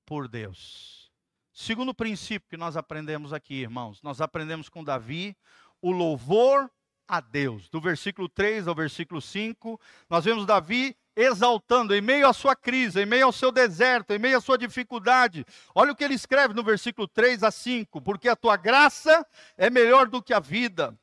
por 0.07 0.27
Deus. 0.27 1.13
Segundo 1.53 1.95
princípio 1.95 2.49
que 2.49 2.57
nós 2.57 2.77
aprendemos 2.77 3.33
aqui, 3.33 3.55
irmãos, 3.55 4.03
nós 4.03 4.23
aprendemos 4.23 4.71
com 4.71 4.83
Davi 4.83 5.37
o 5.83 5.91
louvor 5.91 6.71
a 7.07 7.21
Deus. 7.21 7.69
Do 7.69 7.81
versículo 7.81 8.29
3 8.29 8.67
ao 8.67 8.75
versículo 8.75 9.21
5, 9.21 9.79
nós 10.09 10.25
vemos 10.25 10.47
Davi 10.47 10.97
exaltando 11.15 11.95
em 11.95 12.01
meio 12.01 12.27
à 12.27 12.33
sua 12.33 12.57
crise, 12.57 13.03
em 13.03 13.07
meio 13.07 13.27
ao 13.27 13.33
seu 13.33 13.53
deserto, 13.53 14.13
em 14.13 14.19
meio 14.19 14.39
à 14.39 14.41
sua 14.41 14.57
dificuldade. 14.57 15.45
Olha 15.75 15.93
o 15.93 15.97
que 15.97 16.05
ele 16.05 16.15
escreve 16.15 16.55
no 16.55 16.63
versículo 16.63 17.07
3 17.07 17.43
a 17.43 17.51
5: 17.51 18.01
Porque 18.01 18.29
a 18.29 18.37
tua 18.37 18.57
graça 18.57 19.27
é 19.57 19.69
melhor 19.69 20.09
do 20.09 20.23
que 20.23 20.35
a 20.35 20.41
vida, 20.41 20.99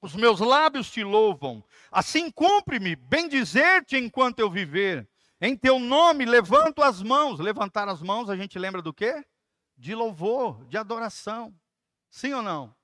os 0.00 0.14
meus 0.14 0.40
lábios 0.40 0.90
te 0.90 1.04
louvam. 1.04 1.62
Assim 1.90 2.30
cumpre-me 2.30 2.96
bem 2.96 3.28
dizer-te 3.28 3.96
enquanto 3.96 4.38
eu 4.38 4.50
viver. 4.50 5.08
Em 5.40 5.56
teu 5.56 5.78
nome 5.78 6.24
levanto 6.24 6.82
as 6.82 7.02
mãos. 7.02 7.38
Levantar 7.38 7.88
as 7.88 8.02
mãos, 8.02 8.30
a 8.30 8.36
gente 8.36 8.58
lembra 8.58 8.82
do 8.82 8.92
quê? 8.92 9.24
De 9.76 9.94
louvor, 9.94 10.64
de 10.66 10.76
adoração. 10.76 11.54
Sim 12.10 12.32
ou 12.34 12.42
não? 12.42 12.74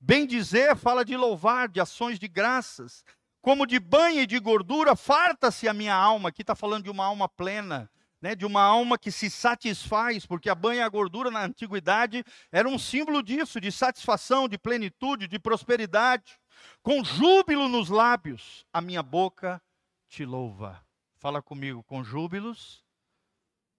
Bem 0.00 0.26
dizer 0.26 0.76
fala 0.76 1.04
de 1.04 1.16
louvar, 1.16 1.68
de 1.68 1.80
ações 1.80 2.18
de 2.18 2.26
graças. 2.26 3.04
Como 3.42 3.66
de 3.66 3.78
banho 3.78 4.20
e 4.20 4.26
de 4.26 4.38
gordura, 4.38 4.94
farta-se 4.94 5.68
a 5.68 5.74
minha 5.74 5.94
alma. 5.94 6.28
Aqui 6.28 6.42
está 6.42 6.54
falando 6.54 6.84
de 6.84 6.90
uma 6.90 7.04
alma 7.04 7.28
plena, 7.28 7.90
né, 8.20 8.34
de 8.34 8.44
uma 8.44 8.62
alma 8.62 8.98
que 8.98 9.10
se 9.10 9.30
satisfaz, 9.30 10.26
porque 10.26 10.50
a 10.50 10.54
banha 10.54 10.80
e 10.80 10.82
a 10.82 10.88
gordura 10.88 11.30
na 11.30 11.44
antiguidade 11.44 12.22
era 12.52 12.68
um 12.68 12.78
símbolo 12.78 13.22
disso, 13.22 13.60
de 13.60 13.72
satisfação, 13.72 14.48
de 14.48 14.58
plenitude, 14.58 15.26
de 15.26 15.38
prosperidade. 15.38 16.38
Com 16.82 17.02
júbilo 17.02 17.68
nos 17.68 17.88
lábios, 17.88 18.66
a 18.72 18.80
minha 18.80 19.02
boca 19.02 19.62
te 20.08 20.24
louva. 20.24 20.84
Fala 21.16 21.42
comigo, 21.42 21.82
com 21.82 22.04
júbilos 22.04 22.84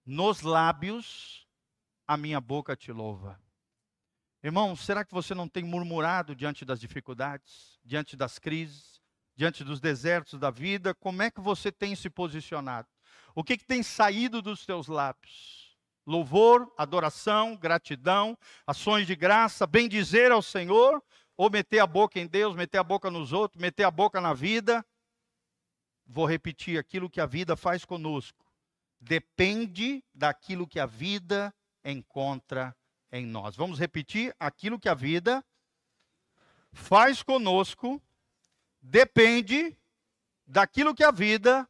nos 0.04 0.42
lábios, 0.42 1.46
a 2.06 2.16
minha 2.16 2.40
boca 2.40 2.74
te 2.74 2.90
louva. 2.90 3.40
Irmão, 4.42 4.74
será 4.74 5.04
que 5.04 5.14
você 5.14 5.34
não 5.34 5.48
tem 5.48 5.62
murmurado 5.62 6.34
diante 6.34 6.64
das 6.64 6.80
dificuldades, 6.80 7.78
diante 7.84 8.16
das 8.16 8.40
crises, 8.40 9.00
diante 9.36 9.62
dos 9.62 9.80
desertos 9.80 10.38
da 10.38 10.50
vida? 10.50 10.92
Como 10.94 11.22
é 11.22 11.30
que 11.30 11.40
você 11.40 11.70
tem 11.70 11.94
se 11.94 12.10
posicionado? 12.10 12.88
O 13.34 13.42
que, 13.42 13.56
que 13.56 13.64
tem 13.64 13.82
saído 13.82 14.42
dos 14.42 14.66
teus 14.66 14.88
lábios? 14.88 15.76
Louvor, 16.06 16.72
adoração, 16.76 17.56
gratidão, 17.56 18.36
ações 18.66 19.06
de 19.06 19.14
graça, 19.14 19.66
bem 19.66 19.88
dizer 19.88 20.32
ao 20.32 20.42
Senhor, 20.42 21.02
ou 21.36 21.48
meter 21.48 21.78
a 21.78 21.86
boca 21.86 22.18
em 22.18 22.26
Deus, 22.26 22.56
meter 22.56 22.78
a 22.78 22.84
boca 22.84 23.10
nos 23.10 23.32
outros, 23.32 23.60
meter 23.60 23.84
a 23.84 23.90
boca 23.90 24.20
na 24.20 24.34
vida. 24.34 24.84
Vou 26.06 26.26
repetir: 26.26 26.78
aquilo 26.78 27.08
que 27.08 27.20
a 27.20 27.26
vida 27.26 27.56
faz 27.56 27.84
conosco 27.84 28.44
depende 29.00 30.04
daquilo 30.12 30.66
que 30.66 30.80
a 30.80 30.86
vida 30.86 31.54
encontra 31.84 32.76
em 33.10 33.26
nós. 33.26 33.56
Vamos 33.56 33.78
repetir 33.78 34.34
aquilo 34.38 34.78
que 34.78 34.88
a 34.88 34.94
vida 34.94 35.44
faz 36.72 37.22
conosco 37.22 38.02
depende 38.80 39.76
daquilo 40.46 40.94
que 40.94 41.04
a 41.04 41.10
vida 41.10 41.68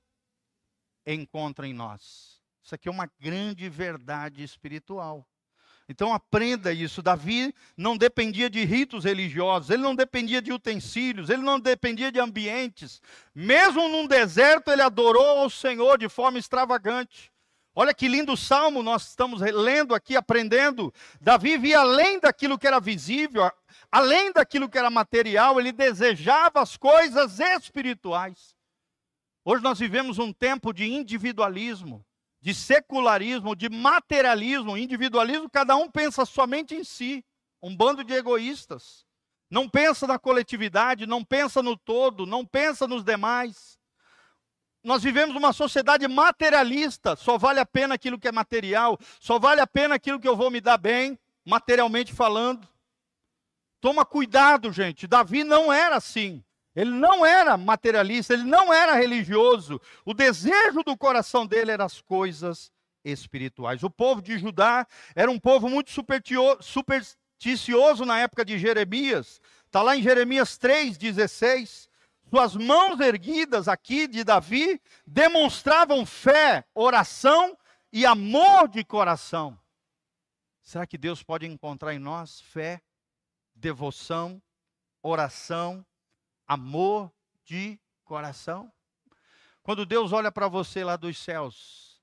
encontra 1.06 1.66
em 1.66 1.72
nós. 1.72 2.40
Isso 2.62 2.74
aqui 2.74 2.88
é 2.88 2.92
uma 2.92 3.10
grande 3.20 3.68
verdade 3.68 4.42
espiritual. 4.42 5.26
Então 5.88 6.14
aprenda 6.14 6.72
isso. 6.72 7.02
Davi 7.02 7.54
não 7.76 7.96
dependia 7.96 8.48
de 8.48 8.64
ritos 8.64 9.04
religiosos, 9.04 9.70
ele 9.70 9.82
não 9.82 9.94
dependia 9.94 10.40
de 10.40 10.52
utensílios, 10.52 11.28
ele 11.28 11.42
não 11.42 11.58
dependia 11.58 12.10
de 12.12 12.20
ambientes. 12.20 13.02
Mesmo 13.34 13.88
num 13.88 14.06
deserto, 14.06 14.70
ele 14.70 14.82
adorou 14.82 15.40
ao 15.40 15.50
Senhor 15.50 15.98
de 15.98 16.08
forma 16.08 16.38
extravagante. 16.38 17.32
Olha 17.74 17.94
que 17.94 18.06
lindo 18.06 18.36
salmo 18.36 18.82
nós 18.82 19.08
estamos 19.08 19.40
lendo 19.40 19.94
aqui, 19.94 20.14
aprendendo. 20.14 20.92
Davi 21.20 21.56
via 21.56 21.80
além 21.80 22.20
daquilo 22.20 22.58
que 22.58 22.66
era 22.66 22.78
visível, 22.78 23.50
além 23.90 24.30
daquilo 24.30 24.68
que 24.68 24.78
era 24.78 24.90
material, 24.90 25.58
ele 25.58 25.72
desejava 25.72 26.60
as 26.60 26.76
coisas 26.76 27.40
espirituais. 27.40 28.54
Hoje 29.44 29.62
nós 29.62 29.78
vivemos 29.78 30.18
um 30.18 30.32
tempo 30.32 30.72
de 30.72 30.84
individualismo, 30.84 32.04
de 32.40 32.54
secularismo, 32.54 33.56
de 33.56 33.68
materialismo, 33.68 34.76
individualismo, 34.76 35.50
cada 35.50 35.76
um 35.76 35.90
pensa 35.90 36.24
somente 36.24 36.74
em 36.74 36.84
si, 36.84 37.24
um 37.60 37.76
bando 37.76 38.04
de 38.04 38.12
egoístas. 38.12 39.04
Não 39.50 39.68
pensa 39.68 40.06
na 40.06 40.18
coletividade, 40.18 41.06
não 41.06 41.24
pensa 41.24 41.62
no 41.62 41.76
todo, 41.76 42.24
não 42.24 42.44
pensa 42.46 42.86
nos 42.86 43.04
demais 43.04 43.78
nós 44.82 45.02
vivemos 45.02 45.36
uma 45.36 45.52
sociedade 45.52 46.08
materialista, 46.08 47.14
só 47.14 47.38
vale 47.38 47.60
a 47.60 47.66
pena 47.66 47.94
aquilo 47.94 48.18
que 48.18 48.26
é 48.26 48.32
material, 48.32 48.98
só 49.20 49.38
vale 49.38 49.60
a 49.60 49.66
pena 49.66 49.94
aquilo 49.94 50.18
que 50.18 50.26
eu 50.26 50.36
vou 50.36 50.50
me 50.50 50.60
dar 50.60 50.76
bem, 50.76 51.18
materialmente 51.44 52.12
falando. 52.12 52.66
Toma 53.80 54.04
cuidado, 54.04 54.72
gente. 54.72 55.06
Davi 55.06 55.44
não 55.44 55.72
era 55.72 55.96
assim. 55.96 56.42
Ele 56.74 56.90
não 56.90 57.24
era 57.24 57.56
materialista, 57.56 58.32
ele 58.32 58.44
não 58.44 58.72
era 58.72 58.94
religioso. 58.94 59.80
O 60.04 60.14
desejo 60.14 60.82
do 60.82 60.96
coração 60.96 61.46
dele 61.46 61.70
eram 61.70 61.84
as 61.84 62.00
coisas 62.00 62.72
espirituais. 63.04 63.82
O 63.82 63.90
povo 63.90 64.22
de 64.22 64.38
Judá 64.38 64.86
era 65.14 65.30
um 65.30 65.38
povo 65.38 65.68
muito 65.68 65.90
supersticioso 66.60 68.04
na 68.04 68.20
época 68.20 68.44
de 68.44 68.58
Jeremias. 68.58 69.40
Está 69.66 69.82
lá 69.82 69.96
em 69.96 70.02
Jeremias 70.02 70.58
3,16 70.58 71.90
suas 72.32 72.56
mãos 72.56 72.98
erguidas 72.98 73.68
aqui 73.68 74.08
de 74.08 74.24
Davi 74.24 74.80
demonstravam 75.06 76.06
fé, 76.06 76.64
oração 76.74 77.58
e 77.92 78.06
amor 78.06 78.68
de 78.68 78.82
coração. 78.82 79.60
Será 80.62 80.86
que 80.86 80.96
Deus 80.96 81.22
pode 81.22 81.44
encontrar 81.44 81.92
em 81.92 81.98
nós 81.98 82.40
fé, 82.40 82.80
devoção, 83.54 84.42
oração, 85.02 85.84
amor 86.46 87.12
de 87.44 87.78
coração? 88.04 88.72
Quando 89.62 89.86
Deus 89.86 90.12
olha 90.12 90.32
para 90.32 90.48
você 90.48 90.82
lá 90.82 90.96
dos 90.96 91.18
céus, 91.18 92.02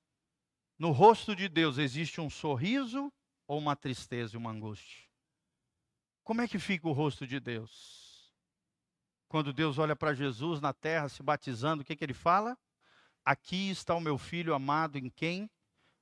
no 0.78 0.91
rosto 0.91 1.36
de 1.36 1.49
Deus 1.49 1.78
existe 1.78 2.21
um 2.21 2.30
sorriso 2.30 3.12
ou 3.47 3.60
uma 3.60 3.75
tristeza 3.75 4.36
e 4.36 4.38
uma 4.38 4.52
angústia? 4.52 5.08
Como 6.23 6.41
é 6.41 6.47
que 6.47 6.60
fica 6.60 6.88
o 6.88 6.93
rosto 6.93 7.28
de 7.28 7.39
Deus? 7.39 8.32
Quando 9.28 9.52
Deus 9.52 9.78
olha 9.78 9.95
para 9.95 10.13
Jesus 10.13 10.62
na 10.62 10.73
terra 10.73 11.10
se 11.10 11.21
batizando, 11.21 11.82
o 11.82 11.86
que, 11.86 11.95
que 11.95 12.04
ele 12.04 12.13
fala? 12.13 12.58
Aqui 13.25 13.69
está 13.69 13.93
o 13.93 14.02
meu 14.02 14.17
filho 14.17 14.54
amado 14.54 14.97
em 14.97 15.10
quem 15.10 15.49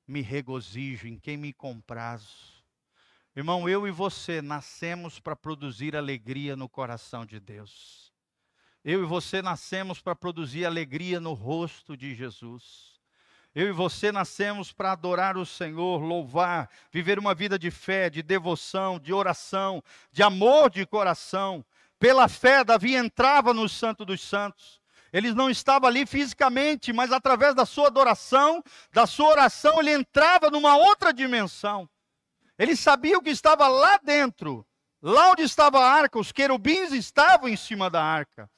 me 0.08 0.21
regozijo, 0.21 1.08
em 1.08 1.19
quem 1.19 1.36
me 1.36 1.52
comprazo. 1.52 2.63
Irmão, 3.36 3.67
eu 3.67 3.88
e 3.88 3.91
você 3.91 4.41
nascemos 4.41 5.19
para 5.19 5.36
produzir 5.36 5.95
alegria 5.95 6.56
no 6.56 6.69
coração 6.69 7.26
de 7.26 7.39
Deus. 7.39 8.06
Eu 8.83 9.03
e 9.03 9.05
você 9.05 9.41
nascemos 9.41 9.99
para 9.99 10.15
produzir 10.15 10.65
alegria 10.65 11.19
no 11.19 11.33
rosto 11.33 11.97
de 11.97 12.15
Jesus. 12.15 12.97
Eu 13.53 13.69
e 13.69 13.71
você 13.71 14.11
nascemos 14.11 14.71
para 14.71 14.91
adorar 14.91 15.35
o 15.35 15.45
Senhor, 15.45 15.99
louvar, 15.99 16.69
viver 16.91 17.17
uma 17.17 17.33
vida 17.33 17.57
de 17.57 17.71
fé, 17.71 18.09
de 18.09 18.21
devoção, 18.21 18.99
de 18.99 19.11
oração, 19.11 19.83
de 20.11 20.21
amor 20.21 20.69
de 20.69 20.85
coração. 20.85 21.65
Pela 21.99 22.27
fé, 22.27 22.63
Davi 22.63 22.95
entrava 22.95 23.53
no 23.53 23.67
Santo 23.67 24.05
dos 24.05 24.21
Santos. 24.21 24.79
Ele 25.11 25.33
não 25.33 25.49
estava 25.49 25.87
ali 25.87 26.05
fisicamente, 26.05 26.93
mas 26.93 27.11
através 27.11 27.55
da 27.55 27.65
sua 27.65 27.87
adoração, 27.87 28.63
da 28.91 29.07
sua 29.07 29.29
oração, 29.29 29.79
ele 29.79 29.91
entrava 29.91 30.51
numa 30.51 30.77
outra 30.77 31.11
dimensão. 31.11 31.89
Ele 32.59 32.75
sabia 32.75 33.17
o 33.17 33.21
que 33.21 33.31
estava 33.31 33.67
lá 33.67 33.97
dentro. 34.03 34.65
Lá 35.01 35.31
onde 35.31 35.43
estava 35.43 35.79
a 35.79 35.91
arca, 35.91 36.19
os 36.19 36.31
querubins 36.31 36.91
estavam 36.91 37.47
em 37.47 37.55
cima 37.55 37.89
da 37.89 38.03
arca. 38.03 38.49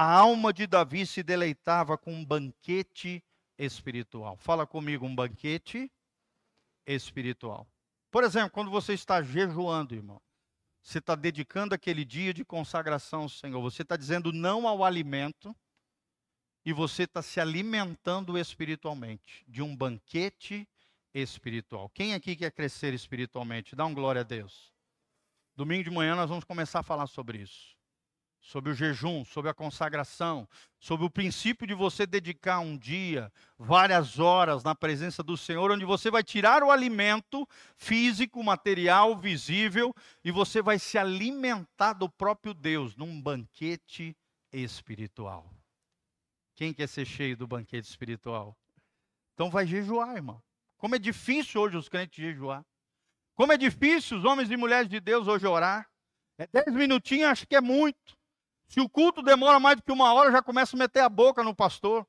A 0.00 0.12
alma 0.12 0.52
de 0.52 0.64
Davi 0.64 1.04
se 1.04 1.24
deleitava 1.24 1.98
com 1.98 2.14
um 2.14 2.24
banquete 2.24 3.20
espiritual. 3.58 4.36
Fala 4.36 4.64
comigo, 4.64 5.04
um 5.04 5.12
banquete 5.12 5.90
espiritual. 6.86 7.66
Por 8.08 8.22
exemplo, 8.22 8.52
quando 8.52 8.70
você 8.70 8.92
está 8.92 9.20
jejuando, 9.20 9.96
irmão, 9.96 10.22
você 10.80 10.98
está 10.98 11.16
dedicando 11.16 11.74
aquele 11.74 12.04
dia 12.04 12.32
de 12.32 12.44
consagração 12.44 13.22
ao 13.22 13.28
Senhor. 13.28 13.60
Você 13.60 13.82
está 13.82 13.96
dizendo 13.96 14.32
não 14.32 14.68
ao 14.68 14.84
alimento 14.84 15.52
e 16.64 16.72
você 16.72 17.02
está 17.02 17.20
se 17.20 17.40
alimentando 17.40 18.38
espiritualmente 18.38 19.44
de 19.48 19.62
um 19.62 19.74
banquete 19.74 20.68
espiritual. 21.12 21.88
Quem 21.88 22.14
aqui 22.14 22.36
quer 22.36 22.52
crescer 22.52 22.94
espiritualmente? 22.94 23.74
Dá 23.74 23.84
um 23.84 23.94
glória 23.94 24.20
a 24.20 24.24
Deus. 24.24 24.72
Domingo 25.56 25.82
de 25.82 25.90
manhã 25.90 26.14
nós 26.14 26.28
vamos 26.28 26.44
começar 26.44 26.78
a 26.78 26.84
falar 26.84 27.08
sobre 27.08 27.38
isso 27.38 27.77
sobre 28.48 28.72
o 28.72 28.74
jejum, 28.74 29.26
sobre 29.26 29.50
a 29.50 29.54
consagração, 29.54 30.48
sobre 30.80 31.04
o 31.04 31.10
princípio 31.10 31.66
de 31.66 31.74
você 31.74 32.06
dedicar 32.06 32.60
um 32.60 32.78
dia, 32.78 33.30
várias 33.58 34.18
horas 34.18 34.64
na 34.64 34.74
presença 34.74 35.22
do 35.22 35.36
Senhor, 35.36 35.70
onde 35.70 35.84
você 35.84 36.10
vai 36.10 36.24
tirar 36.24 36.62
o 36.62 36.70
alimento 36.70 37.46
físico, 37.76 38.42
material, 38.42 39.14
visível, 39.14 39.94
e 40.24 40.30
você 40.30 40.62
vai 40.62 40.78
se 40.78 40.96
alimentar 40.96 41.92
do 41.92 42.08
próprio 42.08 42.54
Deus 42.54 42.96
num 42.96 43.20
banquete 43.20 44.16
espiritual. 44.50 45.52
Quem 46.54 46.72
quer 46.72 46.88
ser 46.88 47.04
cheio 47.04 47.36
do 47.36 47.46
banquete 47.46 47.86
espiritual? 47.86 48.56
Então 49.34 49.50
vai 49.50 49.66
jejuar, 49.66 50.16
irmão. 50.16 50.42
Como 50.78 50.94
é 50.94 50.98
difícil 50.98 51.60
hoje 51.60 51.76
os 51.76 51.86
crentes 51.86 52.16
jejuar. 52.16 52.64
Como 53.34 53.52
é 53.52 53.58
difícil 53.58 54.16
os 54.16 54.24
homens 54.24 54.50
e 54.50 54.56
mulheres 54.56 54.88
de 54.88 55.00
Deus 55.00 55.28
hoje 55.28 55.46
orar. 55.46 55.86
É 56.38 56.46
dez 56.46 56.74
minutinhos, 56.74 57.28
acho 57.28 57.46
que 57.46 57.54
é 57.54 57.60
muito. 57.60 58.17
Se 58.68 58.80
o 58.80 58.88
culto 58.88 59.22
demora 59.22 59.58
mais 59.58 59.76
do 59.76 59.82
que 59.82 59.92
uma 59.92 60.12
hora, 60.12 60.30
já 60.30 60.42
começa 60.42 60.76
a 60.76 60.78
meter 60.78 61.00
a 61.00 61.08
boca 61.08 61.42
no 61.42 61.54
pastor. 61.54 62.06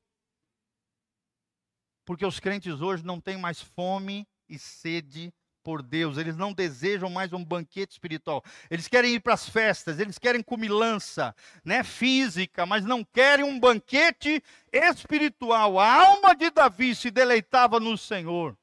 Porque 2.05 2.25
os 2.25 2.39
crentes 2.39 2.81
hoje 2.81 3.05
não 3.05 3.21
têm 3.21 3.37
mais 3.37 3.61
fome 3.61 4.27
e 4.47 4.59
sede 4.59 5.33
por 5.63 5.83
Deus, 5.83 6.17
eles 6.17 6.35
não 6.35 6.53
desejam 6.53 7.09
mais 7.09 7.31
um 7.31 7.43
banquete 7.43 7.91
espiritual. 7.91 8.43
Eles 8.69 8.87
querem 8.87 9.13
ir 9.13 9.19
para 9.19 9.33
as 9.33 9.47
festas, 9.47 9.99
eles 9.99 10.17
querem 10.17 10.41
comilança, 10.41 11.35
né, 11.63 11.83
física, 11.83 12.65
mas 12.65 12.83
não 12.85 13.03
querem 13.03 13.45
um 13.45 13.59
banquete 13.59 14.41
espiritual. 14.71 15.77
A 15.77 16.07
alma 16.07 16.35
de 16.35 16.49
Davi 16.49 16.95
se 16.95 17.11
deleitava 17.11 17.79
no 17.79 17.97
Senhor 17.97 18.57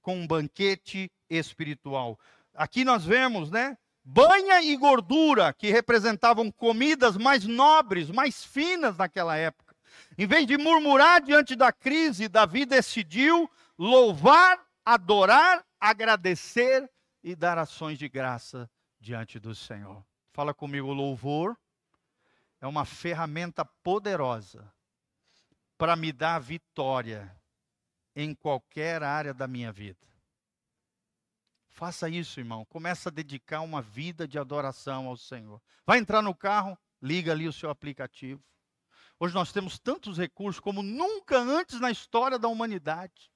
com 0.00 0.16
um 0.16 0.26
banquete 0.26 1.10
espiritual. 1.28 2.18
Aqui 2.54 2.84
nós 2.84 3.04
vemos, 3.04 3.50
né, 3.50 3.76
banha 4.08 4.62
e 4.62 4.76
gordura, 4.76 5.52
que 5.52 5.68
representavam 5.68 6.50
comidas 6.52 7.16
mais 7.16 7.44
nobres, 7.44 8.08
mais 8.08 8.44
finas 8.44 8.96
naquela 8.96 9.36
época. 9.36 9.74
Em 10.16 10.28
vez 10.28 10.46
de 10.46 10.56
murmurar 10.56 11.20
diante 11.20 11.56
da 11.56 11.72
crise, 11.72 12.28
Davi 12.28 12.64
decidiu 12.64 13.50
louvar, 13.76 14.64
adorar, 14.84 15.66
agradecer 15.80 16.88
e 17.22 17.34
dar 17.34 17.58
ações 17.58 17.98
de 17.98 18.08
graça 18.08 18.70
diante 19.00 19.40
do 19.40 19.56
Senhor. 19.56 20.04
Fala 20.32 20.54
comigo, 20.54 20.92
louvor 20.92 21.58
é 22.60 22.66
uma 22.66 22.84
ferramenta 22.84 23.64
poderosa 23.64 24.72
para 25.76 25.96
me 25.96 26.12
dar 26.12 26.38
vitória 26.38 27.36
em 28.14 28.34
qualquer 28.34 29.02
área 29.02 29.34
da 29.34 29.48
minha 29.48 29.72
vida. 29.72 30.15
Faça 31.76 32.08
isso, 32.08 32.40
irmão. 32.40 32.64
Começa 32.64 33.10
a 33.10 33.12
dedicar 33.12 33.60
uma 33.60 33.82
vida 33.82 34.26
de 34.26 34.38
adoração 34.38 35.08
ao 35.08 35.16
Senhor. 35.16 35.60
Vai 35.84 35.98
entrar 35.98 36.22
no 36.22 36.34
carro, 36.34 36.76
liga 37.02 37.32
ali 37.32 37.46
o 37.46 37.52
seu 37.52 37.68
aplicativo. 37.68 38.42
Hoje 39.20 39.34
nós 39.34 39.52
temos 39.52 39.78
tantos 39.78 40.16
recursos 40.16 40.58
como 40.58 40.82
nunca 40.82 41.38
antes 41.38 41.78
na 41.78 41.90
história 41.90 42.38
da 42.38 42.48
humanidade. 42.48 43.30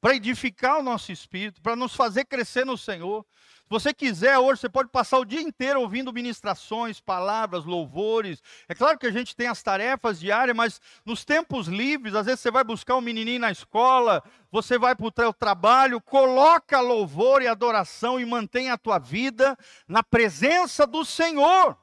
Para 0.00 0.14
edificar 0.14 0.78
o 0.78 0.82
nosso 0.82 1.10
espírito, 1.10 1.60
para 1.60 1.74
nos 1.76 1.94
fazer 1.94 2.24
crescer 2.24 2.64
no 2.64 2.76
Senhor. 2.76 3.24
Se 3.68 3.70
você 3.70 3.92
quiser 3.92 4.38
hoje, 4.38 4.62
você 4.62 4.68
pode 4.68 4.88
passar 4.88 5.18
o 5.18 5.24
dia 5.24 5.42
inteiro 5.42 5.80
ouvindo 5.80 6.12
ministrações, 6.12 7.00
palavras, 7.00 7.64
louvores. 7.64 8.42
É 8.66 8.74
claro 8.74 8.98
que 8.98 9.06
a 9.06 9.10
gente 9.10 9.36
tem 9.36 9.46
as 9.46 9.62
tarefas 9.62 10.18
diárias, 10.18 10.56
mas 10.56 10.80
nos 11.04 11.24
tempos 11.24 11.66
livres, 11.66 12.14
às 12.14 12.26
vezes 12.26 12.40
você 12.40 12.50
vai 12.50 12.64
buscar 12.64 12.96
um 12.96 13.02
menininho 13.02 13.40
na 13.40 13.50
escola, 13.50 14.22
você 14.50 14.78
vai 14.78 14.94
para 14.94 15.06
o 15.06 15.32
trabalho, 15.34 16.00
coloca 16.00 16.80
louvor 16.80 17.42
e 17.42 17.48
adoração 17.48 18.18
e 18.18 18.24
mantém 18.24 18.70
a 18.70 18.78
tua 18.78 18.98
vida 18.98 19.54
na 19.86 20.02
presença 20.02 20.86
do 20.86 21.04
Senhor. 21.04 21.76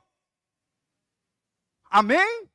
Amém? 1.91 2.49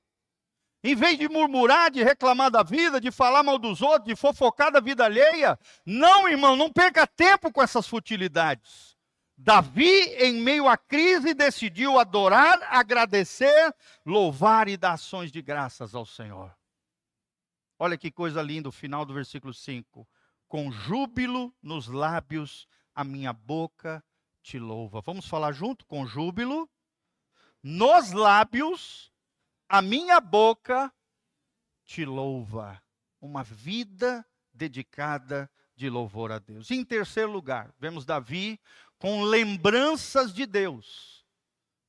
Em 0.83 0.95
vez 0.95 1.19
de 1.19 1.29
murmurar, 1.29 1.91
de 1.91 2.03
reclamar 2.03 2.51
da 2.51 2.63
vida, 2.63 3.01
de 3.01 3.11
falar 3.11 3.43
mal 3.43 3.59
dos 3.59 3.83
outros, 3.83 4.07
de 4.07 4.17
fofocar 4.17 4.73
da 4.73 4.81
vida 4.81 5.05
alheia, 5.05 5.59
não, 5.85 6.27
irmão, 6.27 6.57
não 6.57 6.73
perca 6.73 7.07
tempo 7.07 7.53
com 7.53 7.63
essas 7.63 7.87
futilidades. 7.87 8.97
Davi, 9.37 10.01
em 10.19 10.35
meio 10.35 10.69
à 10.69 10.77
crise, 10.77 11.33
decidiu 11.33 11.99
adorar, 11.99 12.59
agradecer, 12.71 13.75
louvar 14.05 14.69
e 14.69 14.77
dar 14.77 14.93
ações 14.93 15.31
de 15.31 15.41
graças 15.41 15.95
ao 15.95 16.05
Senhor. 16.05 16.55
Olha 17.79 17.97
que 17.97 18.11
coisa 18.11 18.43
linda 18.43 18.69
o 18.69 18.73
final 18.73 19.07
do 19.07 19.15
versículo 19.15 19.55
5. 19.55 20.07
Com 20.47 20.71
júbilo 20.71 21.55
nos 21.63 21.87
lábios, 21.89 22.69
a 22.95 23.03
minha 23.03 23.33
boca 23.33 24.05
te 24.43 24.59
louva. 24.59 25.01
Vamos 25.01 25.27
falar 25.27 25.53
junto? 25.53 25.87
Com 25.87 26.07
júbilo 26.07 26.69
nos 27.63 28.13
lábios, 28.13 29.10
a 29.71 29.81
minha 29.81 30.21
boca 30.21 30.93
te 31.85 32.05
louva. 32.05 32.83
Uma 33.21 33.45
vida 33.45 34.27
dedicada 34.53 35.49
de 35.77 35.89
louvor 35.89 36.33
a 36.33 36.41
Deus. 36.41 36.71
Em 36.73 36.85
terceiro 36.85 37.31
lugar, 37.31 37.73
vemos 37.79 38.05
Davi 38.05 38.61
com 38.99 39.23
lembranças 39.23 40.35
de 40.35 40.45
Deus. 40.45 41.25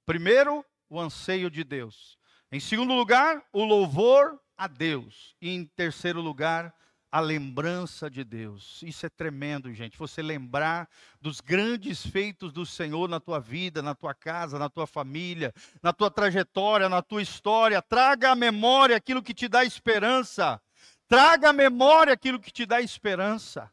Primeiro, 0.05 0.63
o 0.87 0.99
anseio 0.99 1.49
de 1.49 1.63
Deus. 1.63 2.19
Em 2.51 2.59
segundo 2.59 2.93
lugar, 2.93 3.43
o 3.51 3.63
louvor 3.63 4.39
a 4.55 4.67
Deus. 4.67 5.35
E 5.41 5.49
em 5.49 5.65
terceiro 5.65 6.21
lugar, 6.21 6.75
a 7.11 7.19
lembrança 7.19 8.09
de 8.09 8.23
Deus. 8.23 8.81
Isso 8.81 9.05
é 9.05 9.09
tremendo, 9.09 9.73
gente. 9.73 9.97
Você 9.97 10.21
lembrar 10.21 10.87
dos 11.19 11.41
grandes 11.41 12.05
feitos 12.05 12.53
do 12.53 12.65
Senhor 12.65 13.09
na 13.09 13.19
tua 13.19 13.39
vida, 13.39 13.81
na 13.81 13.93
tua 13.93 14.13
casa, 14.13 14.57
na 14.57 14.69
tua 14.69 14.87
família, 14.87 15.53
na 15.83 15.91
tua 15.91 16.09
trajetória, 16.09 16.87
na 16.87 17.01
tua 17.01 17.21
história. 17.21 17.81
Traga 17.81 18.31
à 18.31 18.35
memória 18.35 18.95
aquilo 18.95 19.21
que 19.21 19.33
te 19.33 19.49
dá 19.49 19.65
esperança. 19.65 20.61
Traga 21.05 21.49
à 21.49 21.53
memória 21.53 22.13
aquilo 22.13 22.39
que 22.39 22.51
te 22.51 22.65
dá 22.65 22.79
esperança, 22.79 23.69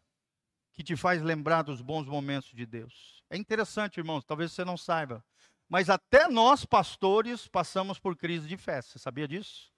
que 0.73 0.83
te 0.83 0.97
faz 0.97 1.23
lembrar 1.23 1.63
dos 1.63 1.81
bons 1.81 2.07
momentos 2.07 2.51
de 2.51 2.67
Deus. 2.67 3.23
É 3.31 3.37
interessante, 3.37 3.99
irmãos, 3.99 4.25
talvez 4.25 4.51
você 4.51 4.65
não 4.65 4.77
saiba, 4.77 5.25
mas 5.69 5.89
até 5.89 6.27
nós, 6.27 6.65
pastores, 6.65 7.47
passamos 7.47 8.01
por 8.01 8.17
crise 8.17 8.49
de 8.49 8.57
fé. 8.57 8.83
Você 8.83 8.99
sabia 8.99 9.29
disso? 9.29 9.71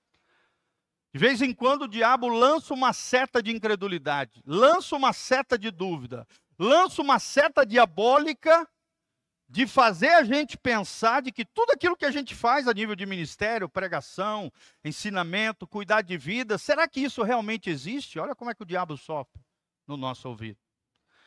De 1.13 1.19
vez 1.19 1.43
em 1.43 1.53
quando 1.53 1.83
o 1.83 1.89
diabo 1.89 2.29
lança 2.29 2.73
uma 2.73 2.93
seta 2.93 3.43
de 3.43 3.51
incredulidade, 3.51 4.43
lança 4.47 4.95
uma 4.95 5.13
seta 5.13 5.59
de 5.59 5.71
dúvida, 5.71 6.27
lança 6.59 7.03
uma 7.03 7.19
seta 7.19 7.67
diabólica 7.67 8.69
de 9.49 9.67
fazer 9.67 10.11
a 10.11 10.23
gente 10.23 10.57
pensar 10.57 11.21
de 11.21 11.33
que 11.33 11.45
tudo 11.45 11.73
aquilo 11.73 11.97
que 11.97 12.05
a 12.05 12.11
gente 12.13 12.37
faz 12.37 12.69
a 12.69 12.73
nível 12.73 12.95
de 12.95 13.05
ministério, 13.05 13.69
pregação, 13.69 14.53
ensinamento, 14.85 15.67
cuidar 15.67 16.03
de 16.03 16.17
vida, 16.17 16.57
será 16.57 16.87
que 16.87 17.01
isso 17.01 17.25
realmente 17.25 17.69
existe? 17.69 18.21
Olha 18.21 18.37
como 18.37 18.53
é 18.53 18.55
que 18.55 18.63
o 18.63 18.67
diabo 18.67 18.97
sofre 18.97 19.43
no 19.89 19.97
nosso 19.97 20.29
ouvido. 20.29 20.61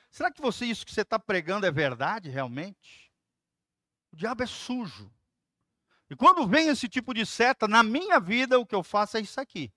Será 0.10 0.32
que 0.32 0.42
você 0.42 0.66
isso 0.66 0.86
que 0.86 0.94
você 0.94 1.02
está 1.02 1.20
pregando 1.20 1.66
é 1.66 1.72
verdade 1.72 2.30
realmente? 2.30 3.12
O 4.14 4.16
diabo 4.16 4.44
é 4.44 4.48
sujo. 4.48 5.12
E 6.14 6.16
quando 6.16 6.46
vem 6.46 6.68
esse 6.68 6.88
tipo 6.88 7.12
de 7.12 7.26
seta 7.26 7.68
na 7.68 7.82
minha 7.82 8.20
vida, 8.20 8.60
o 8.60 8.68
que 8.68 8.76
eu 8.76 8.84
faço 8.84 9.18
é 9.18 9.22
isso 9.22 9.42
aqui. 9.42 9.74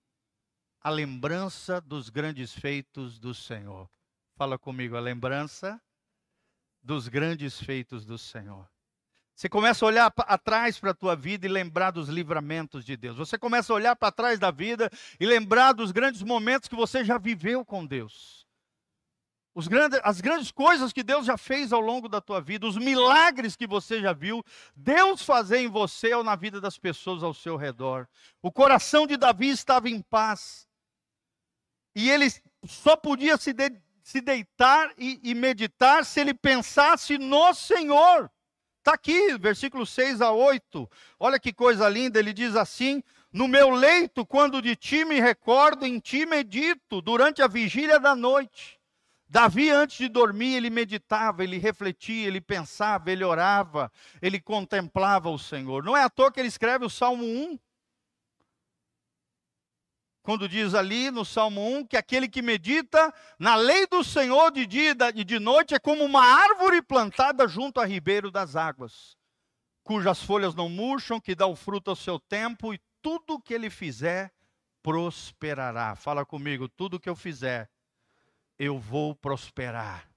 A 0.79 0.87
lembrança 0.87 1.81
dos 1.81 2.09
grandes 2.11 2.53
feitos 2.53 3.17
do 3.17 3.33
Senhor. 3.33 3.89
Fala 4.35 4.55
comigo, 4.55 4.95
a 4.95 4.99
lembrança 4.99 5.81
dos 6.79 7.07
grandes 7.07 7.59
feitos 7.59 8.05
do 8.05 8.19
Senhor. 8.19 8.69
Você 9.33 9.49
começa 9.49 9.83
a 9.83 9.87
olhar 9.87 10.13
atrás 10.15 10.79
para 10.79 10.91
a 10.91 10.93
tua 10.93 11.15
vida 11.15 11.47
e 11.47 11.49
lembrar 11.49 11.89
dos 11.89 12.07
livramentos 12.07 12.85
de 12.85 12.95
Deus. 12.95 13.17
Você 13.17 13.35
começa 13.35 13.73
a 13.73 13.75
olhar 13.75 13.95
para 13.95 14.11
trás 14.11 14.37
da 14.37 14.51
vida 14.51 14.91
e 15.19 15.25
lembrar 15.25 15.71
dos 15.73 15.91
grandes 15.91 16.21
momentos 16.21 16.69
que 16.69 16.75
você 16.75 17.03
já 17.03 17.17
viveu 17.17 17.65
com 17.65 17.83
Deus 17.83 18.46
grandes, 19.65 19.97
as 20.03 20.19
grandes 20.19 20.51
coisas 20.51 20.91
que 20.91 21.01
Deus 21.01 21.25
já 21.25 21.37
fez 21.37 21.71
ao 21.71 21.79
longo 21.79 22.09
da 22.09 22.19
tua 22.19 22.41
vida, 22.41 22.67
os 22.67 22.77
milagres 22.77 23.55
que 23.55 23.65
você 23.65 24.01
já 24.01 24.11
viu, 24.11 24.43
Deus 24.75 25.21
fazer 25.21 25.59
em 25.59 25.69
você 25.69 26.13
ou 26.13 26.23
na 26.23 26.35
vida 26.35 26.59
das 26.59 26.77
pessoas 26.77 27.23
ao 27.23 27.33
seu 27.33 27.55
redor. 27.55 28.07
O 28.41 28.51
coração 28.51 29.07
de 29.07 29.15
Davi 29.15 29.49
estava 29.49 29.89
em 29.89 30.01
paz. 30.01 30.67
E 31.95 32.11
ele 32.11 32.27
só 32.65 32.95
podia 32.95 33.37
se, 33.37 33.53
de, 33.53 33.71
se 34.03 34.21
deitar 34.21 34.91
e, 34.97 35.19
e 35.23 35.33
meditar 35.33 36.05
se 36.05 36.19
ele 36.19 36.33
pensasse 36.33 37.17
no 37.17 37.53
Senhor. 37.53 38.29
Está 38.77 38.93
aqui, 38.93 39.37
versículo 39.39 39.85
6 39.85 40.21
a 40.21 40.31
8. 40.31 40.89
Olha 41.19 41.39
que 41.39 41.51
coisa 41.51 41.89
linda, 41.89 42.19
ele 42.19 42.31
diz 42.31 42.55
assim: 42.55 43.03
No 43.33 43.47
meu 43.47 43.71
leito, 43.71 44.25
quando 44.25 44.61
de 44.61 44.75
ti 44.75 45.03
me 45.03 45.19
recordo, 45.19 45.85
em 45.85 45.99
ti 45.99 46.25
medito, 46.25 47.01
durante 47.01 47.41
a 47.41 47.47
vigília 47.47 47.99
da 47.99 48.15
noite. 48.15 48.76
Davi, 49.29 49.69
antes 49.69 49.97
de 49.97 50.07
dormir, 50.07 50.55
ele 50.55 50.69
meditava, 50.69 51.43
ele 51.43 51.57
refletia, 51.57 52.27
ele 52.27 52.39
pensava, 52.39 53.11
ele 53.11 53.25
orava, 53.25 53.91
ele 54.21 54.39
contemplava 54.39 55.29
o 55.29 55.37
Senhor. 55.37 55.83
Não 55.83 55.97
é 55.97 56.03
à 56.03 56.09
toa 56.09 56.31
que 56.31 56.39
ele 56.39 56.47
escreve 56.47 56.85
o 56.85 56.89
Salmo 56.89 57.25
1. 57.25 57.59
Quando 60.21 60.47
diz 60.47 60.73
ali 60.73 61.09
no 61.11 61.23
Salmo 61.23 61.77
1 61.77 61.85
que 61.85 61.95
aquele 61.97 62.27
que 62.27 62.41
medita 62.41 63.13
na 63.39 63.55
lei 63.55 63.87
do 63.87 64.03
Senhor 64.03 64.51
de 64.51 64.65
dia 64.65 64.93
e 65.15 65.23
de 65.23 65.39
noite 65.39 65.73
é 65.73 65.79
como 65.79 66.03
uma 66.03 66.21
árvore 66.21 66.81
plantada 66.81 67.47
junto 67.47 67.79
a 67.79 67.85
ribeiro 67.85 68.29
das 68.29 68.55
águas, 68.55 69.17
cujas 69.83 70.21
folhas 70.21 70.53
não 70.53 70.67
murcham, 70.67 71.19
que 71.19 71.33
dá 71.33 71.47
o 71.47 71.55
fruto 71.55 71.89
ao 71.89 71.95
seu 71.95 72.19
tempo 72.19 72.73
e 72.73 72.79
tudo 73.01 73.39
que 73.39 73.53
ele 73.53 73.69
fizer 73.69 74.31
prosperará. 74.83 75.95
Fala 75.95 76.25
comigo, 76.25 76.67
tudo 76.67 76.99
que 76.99 77.09
eu 77.09 77.15
fizer 77.15 77.69
eu 78.57 78.79
vou 78.79 79.15
prosperar. 79.15 80.09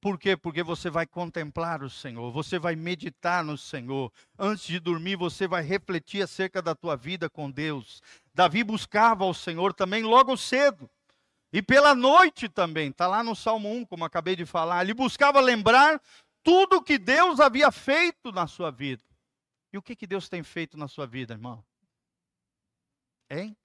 Por 0.00 0.18
quê? 0.18 0.36
Porque 0.36 0.64
você 0.64 0.90
vai 0.90 1.06
contemplar 1.06 1.82
o 1.82 1.88
Senhor, 1.88 2.32
você 2.32 2.58
vai 2.58 2.74
meditar 2.74 3.44
no 3.44 3.56
Senhor. 3.56 4.12
Antes 4.36 4.66
de 4.66 4.80
dormir, 4.80 5.14
você 5.14 5.46
vai 5.46 5.62
refletir 5.62 6.22
acerca 6.22 6.60
da 6.60 6.74
tua 6.74 6.96
vida 6.96 7.30
com 7.30 7.48
Deus. 7.48 8.02
Davi 8.34 8.64
buscava 8.64 9.24
o 9.24 9.32
Senhor 9.32 9.72
também 9.72 10.02
logo 10.02 10.36
cedo. 10.36 10.90
E 11.52 11.62
pela 11.62 11.94
noite 11.94 12.48
também, 12.48 12.90
está 12.90 13.06
lá 13.06 13.22
no 13.22 13.36
Salmo 13.36 13.70
1, 13.72 13.84
como 13.84 14.04
acabei 14.04 14.34
de 14.34 14.44
falar. 14.44 14.82
Ele 14.82 14.94
buscava 14.94 15.38
lembrar 15.40 16.00
tudo 16.42 16.82
que 16.82 16.98
Deus 16.98 17.38
havia 17.38 17.70
feito 17.70 18.32
na 18.32 18.48
sua 18.48 18.72
vida. 18.72 19.04
E 19.72 19.78
o 19.78 19.82
que, 19.82 19.94
que 19.94 20.06
Deus 20.06 20.28
tem 20.28 20.42
feito 20.42 20.76
na 20.76 20.88
sua 20.88 21.06
vida, 21.06 21.34
irmão? 21.34 21.64
Hein? 23.30 23.56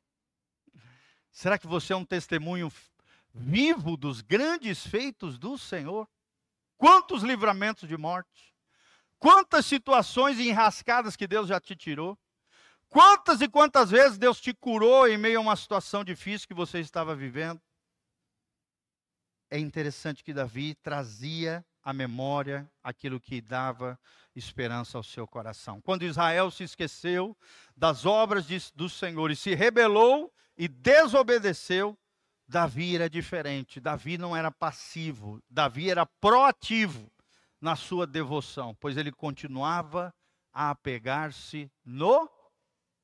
Será 1.32 1.58
que 1.58 1.66
você 1.66 1.94
é 1.94 1.96
um 1.96 2.06
testemunho 2.06 2.72
vivo 3.38 3.96
dos 3.96 4.22
grandes 4.22 4.86
feitos 4.86 5.38
do 5.38 5.58
Senhor. 5.58 6.08
Quantos 6.78 7.24
livramentos 7.24 7.88
de 7.88 7.98
morte, 7.98 8.54
quantas 9.18 9.66
situações 9.66 10.40
enrascadas 10.40 11.16
que 11.16 11.28
Deus 11.28 11.48
já 11.48 11.60
te 11.60 11.76
tirou, 11.76 12.18
quantas 12.88 13.42
e 13.42 13.48
quantas 13.48 13.90
vezes 13.90 14.18
Deus 14.18 14.40
te 14.40 14.54
curou 14.54 15.08
em 15.08 15.18
meio 15.18 15.40
a 15.40 15.42
uma 15.42 15.56
situação 15.56 16.04
difícil 16.04 16.48
que 16.48 16.54
você 16.54 16.80
estava 16.80 17.16
vivendo. 17.16 17.60
É 19.50 19.58
interessante 19.58 20.24
que 20.24 20.34
Davi 20.34 20.76
trazia 20.76 21.66
à 21.82 21.94
memória 21.94 22.70
aquilo 22.84 23.20
que 23.20 23.42
dava 23.42 23.98
esperança 24.36 24.98
ao 24.98 25.04
seu 25.04 25.26
coração. 25.26 25.82
Quando 25.82 26.04
Israel 26.04 26.52
se 26.52 26.64
esqueceu 26.64 27.36
das 27.76 28.06
obras 28.06 28.46
de, 28.46 28.62
do 28.76 28.90
Senhor 28.90 29.32
e 29.32 29.36
se 29.36 29.56
rebelou 29.56 30.32
e 30.58 30.68
desobedeceu, 30.68 31.98
Davi 32.48 32.96
era 32.96 33.10
diferente. 33.10 33.80
Davi 33.80 34.18
não 34.18 34.36
era 34.36 34.50
passivo. 34.50 35.42
Davi 35.50 35.90
era 35.90 36.06
proativo 36.06 37.12
na 37.60 37.76
sua 37.76 38.08
devoção, 38.08 38.74
pois 38.76 38.96
ele 38.96 39.12
continuava 39.12 40.14
a 40.54 40.70
apegar-se 40.70 41.70
no 41.84 42.30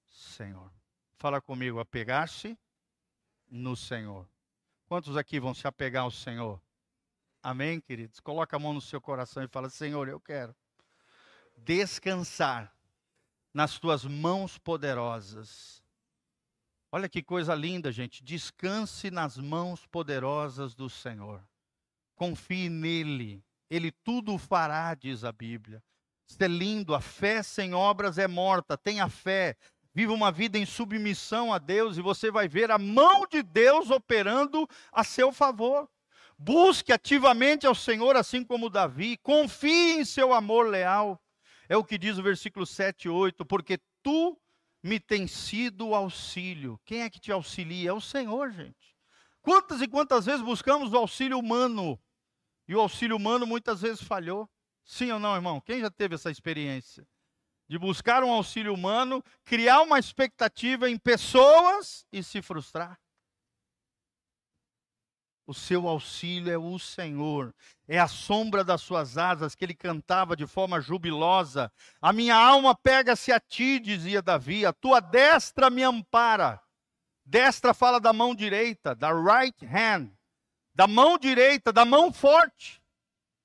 Senhor. 0.10 0.72
Fala 1.18 1.42
comigo, 1.42 1.80
apegar-se 1.80 2.58
no 3.50 3.76
Senhor. 3.76 4.28
Quantos 4.86 5.18
aqui 5.18 5.40
vão 5.40 5.54
se 5.54 5.68
apegar 5.68 6.04
ao 6.04 6.12
Senhor? 6.12 6.62
Amém, 7.42 7.82
queridos? 7.82 8.20
Coloca 8.20 8.56
a 8.56 8.60
mão 8.60 8.74
no 8.74 8.82
seu 8.82 9.02
coração 9.02 9.44
e 9.44 9.48
fala: 9.48 9.70
Senhor, 9.70 10.08
eu 10.08 10.20
quero 10.20 10.56
descansar 11.58 12.74
nas 13.54 13.78
tuas 13.78 14.06
mãos 14.06 14.58
poderosas 14.58 15.83
Olha 16.96 17.10
que 17.10 17.24
coisa 17.24 17.56
linda, 17.56 17.92
gente. 17.92 18.24
Descanse 18.24 19.10
nas 19.10 19.36
mãos 19.36 19.84
poderosas 19.88 20.76
do 20.76 20.88
Senhor. 20.88 21.44
confie 22.14 22.70
nele. 22.70 23.44
Ele 23.68 23.92
tudo 23.92 24.38
fará, 24.38 24.94
diz 24.94 25.24
a 25.24 25.32
Bíblia. 25.32 25.84
Isso 26.30 26.38
é 26.40 26.48
lindo. 26.48 26.94
A 26.94 27.02
fé 27.02 27.42
sem 27.42 27.74
obras 27.74 28.20
é 28.20 28.28
morta. 28.28 28.78
Tenha 28.78 29.10
fé. 29.10 29.58
Viva 29.92 30.14
uma 30.14 30.32
vida 30.32 30.56
em 30.56 30.68
submissão 30.68 31.52
a 31.52 31.58
Deus 31.58 31.98
e 31.98 32.02
você 32.02 32.30
vai 32.30 32.48
ver 32.48 32.70
a 32.70 32.78
mão 32.78 33.26
de 33.26 33.42
Deus 33.42 33.90
operando 33.90 34.70
a 34.92 35.04
seu 35.04 35.34
favor. 35.34 35.90
Busque 36.38 36.94
ativamente 36.94 37.66
ao 37.66 37.74
Senhor, 37.74 38.16
assim 38.16 38.44
como 38.44 38.70
Davi. 38.70 39.18
Confie 39.18 39.94
em 39.94 40.06
seu 40.06 40.32
amor 40.32 40.68
leal. 40.68 41.20
É 41.68 41.76
o 41.76 41.84
que 41.84 41.98
diz 41.98 42.20
o 42.20 42.24
versículo 42.24 42.68
7 42.68 43.06
e 43.06 43.10
8. 43.10 43.44
Porque 43.44 43.80
tu 44.04 44.40
me 44.84 45.00
tens 45.00 45.32
sido 45.32 45.96
auxílio. 45.96 46.80
Quem 46.84 47.02
é 47.02 47.10
que 47.10 47.20
te 47.20 47.32
auxilia? 47.32 47.92
É 47.92 47.94
o 47.94 48.02
Senhor, 48.02 48.52
gente. 48.52 48.94
Quantas 49.42 49.82
e 49.82 49.88
quantas 49.88 50.26
vezes 50.26 50.42
buscamos 50.42 50.92
o 50.92 50.98
auxílio 50.98 51.40
humano? 51.40 51.98
E 52.68 52.76
o 52.76 52.82
auxílio 52.82 53.16
humano 53.16 53.48
muitas 53.48 53.82
vezes 53.82 54.04
falhou. 54.04 54.50
Sim 54.84 55.12
ou 55.12 55.20
não, 55.20 55.36
irmão? 55.36 55.62
Quem 55.62 55.80
já 55.80 55.90
teve 55.90 56.16
essa 56.16 56.30
experiência? 56.30 57.08
De 57.68 57.80
buscar 57.80 58.24
um 58.24 58.32
auxílio 58.32 58.74
humano, 58.74 59.24
criar 59.46 59.82
uma 59.82 59.98
expectativa 59.98 60.90
em 60.90 60.98
pessoas 60.98 62.06
e 62.12 62.22
se 62.22 62.42
frustrar. 62.42 63.00
O 65.46 65.54
seu 65.54 65.88
auxílio 65.90 66.52
é 66.54 66.58
o 66.58 66.80
Senhor, 66.80 67.54
é 67.86 68.00
a 68.00 68.08
sombra 68.08 68.64
das 68.64 68.82
suas 68.82 69.18
asas 69.18 69.54
que 69.54 69.66
ele 69.66 69.74
cantava 69.74 70.38
de 70.38 70.48
forma 70.48 70.80
jubilosa. 70.80 71.70
A 72.02 72.14
minha 72.14 72.36
alma 72.36 72.74
pega-se 72.74 73.30
a 73.32 73.40
ti, 73.42 73.78
dizia 73.78 74.22
Davi, 74.22 74.66
a 74.66 74.72
tua 74.72 75.02
destra 75.02 75.70
me 75.70 75.84
ampara. 75.84 76.62
Destra 77.26 77.74
fala 77.74 78.00
da 78.00 78.14
mão 78.14 78.34
direita, 78.34 78.96
da 78.96 79.12
right 79.12 79.66
hand, 79.66 80.10
da 80.74 80.88
mão 80.88 81.18
direita, 81.18 81.74
da 81.74 81.84
mão 81.84 82.12
forte. 82.12 82.82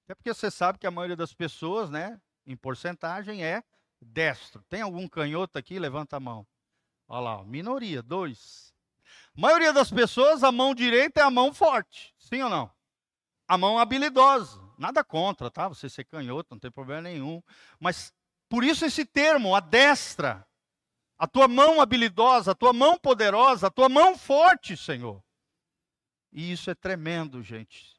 É 0.08 0.14
porque 0.14 0.32
você 0.32 0.50
sabe 0.50 0.78
que 0.78 0.86
a 0.86 0.90
maioria 0.90 1.16
das 1.16 1.34
pessoas, 1.34 1.90
né, 1.90 2.20
em 2.46 2.56
porcentagem, 2.56 3.44
é 3.44 3.62
destro. 4.00 4.62
Tem 4.68 4.82
algum 4.82 5.08
canhoto 5.08 5.58
aqui? 5.58 5.78
Levanta 5.78 6.16
a 6.16 6.20
mão. 6.20 6.46
Olha 7.08 7.20
lá, 7.20 7.44
minoria, 7.44 8.02
dois. 8.02 8.72
Maioria 9.38 9.72
das 9.72 9.88
pessoas, 9.88 10.42
a 10.42 10.50
mão 10.50 10.74
direita 10.74 11.20
é 11.20 11.22
a 11.22 11.30
mão 11.30 11.54
forte. 11.54 12.12
Sim 12.18 12.42
ou 12.42 12.50
não? 12.50 12.68
A 13.46 13.56
mão 13.56 13.78
habilidosa. 13.78 14.60
Nada 14.76 15.04
contra, 15.04 15.48
tá? 15.48 15.68
Você 15.68 15.88
ser 15.88 16.04
canhoto, 16.06 16.48
não 16.50 16.58
tem 16.58 16.72
problema 16.72 17.02
nenhum. 17.02 17.40
Mas 17.78 18.12
por 18.48 18.64
isso 18.64 18.84
esse 18.84 19.04
termo, 19.04 19.54
a 19.54 19.60
destra. 19.60 20.44
A 21.16 21.28
tua 21.28 21.46
mão 21.46 21.80
habilidosa, 21.80 22.50
a 22.50 22.54
tua 22.54 22.72
mão 22.72 22.98
poderosa, 22.98 23.68
a 23.68 23.70
tua 23.70 23.88
mão 23.88 24.18
forte, 24.18 24.76
Senhor. 24.76 25.22
E 26.32 26.50
isso 26.50 26.68
é 26.68 26.74
tremendo, 26.74 27.40
gente. 27.40 27.96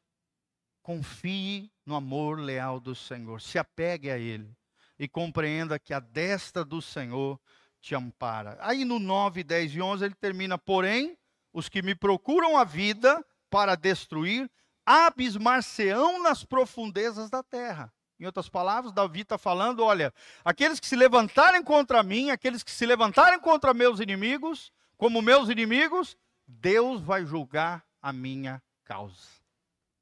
Confie 0.81 1.71
no 1.85 1.95
amor 1.95 2.37
leal 2.37 2.81
do 2.81 2.93
Senhor. 2.93 3.39
Se 3.39 3.57
apegue 3.57 4.11
a 4.11 4.17
Ele 4.17 4.53
e 4.99 5.07
compreenda 5.07 5.79
que 5.79 5.93
a 5.93 6.01
destra 6.01 6.65
do 6.65 6.81
Senhor 6.81 7.39
te 7.79 7.95
ampara. 7.95 8.57
Aí 8.59 8.83
no 8.83 8.99
9, 8.99 9.41
10 9.41 9.75
e 9.75 9.81
11 9.81 10.03
ele 10.03 10.15
termina, 10.15 10.57
porém, 10.57 11.17
os 11.53 11.69
que 11.69 11.81
me 11.81 11.95
procuram 11.95 12.57
a 12.57 12.63
vida 12.63 13.23
para 13.49 13.75
destruir, 13.75 14.49
abismar-se-ão 14.85 16.21
nas 16.21 16.43
profundezas 16.43 17.29
da 17.29 17.43
terra. 17.43 17.91
Em 18.19 18.25
outras 18.25 18.49
palavras, 18.49 18.91
Davi 18.91 19.21
está 19.21 19.37
falando: 19.37 19.83
olha, 19.83 20.13
aqueles 20.43 20.79
que 20.79 20.87
se 20.87 20.95
levantarem 20.95 21.63
contra 21.63 22.03
mim, 22.03 22.31
aqueles 22.31 22.63
que 22.63 22.71
se 22.71 22.85
levantarem 22.85 23.39
contra 23.39 23.73
meus 23.73 23.99
inimigos, 23.99 24.71
como 24.97 25.21
meus 25.21 25.49
inimigos, 25.49 26.17
Deus 26.45 27.01
vai 27.01 27.25
julgar 27.25 27.85
a 28.01 28.11
minha 28.11 28.61
causa. 28.83 29.39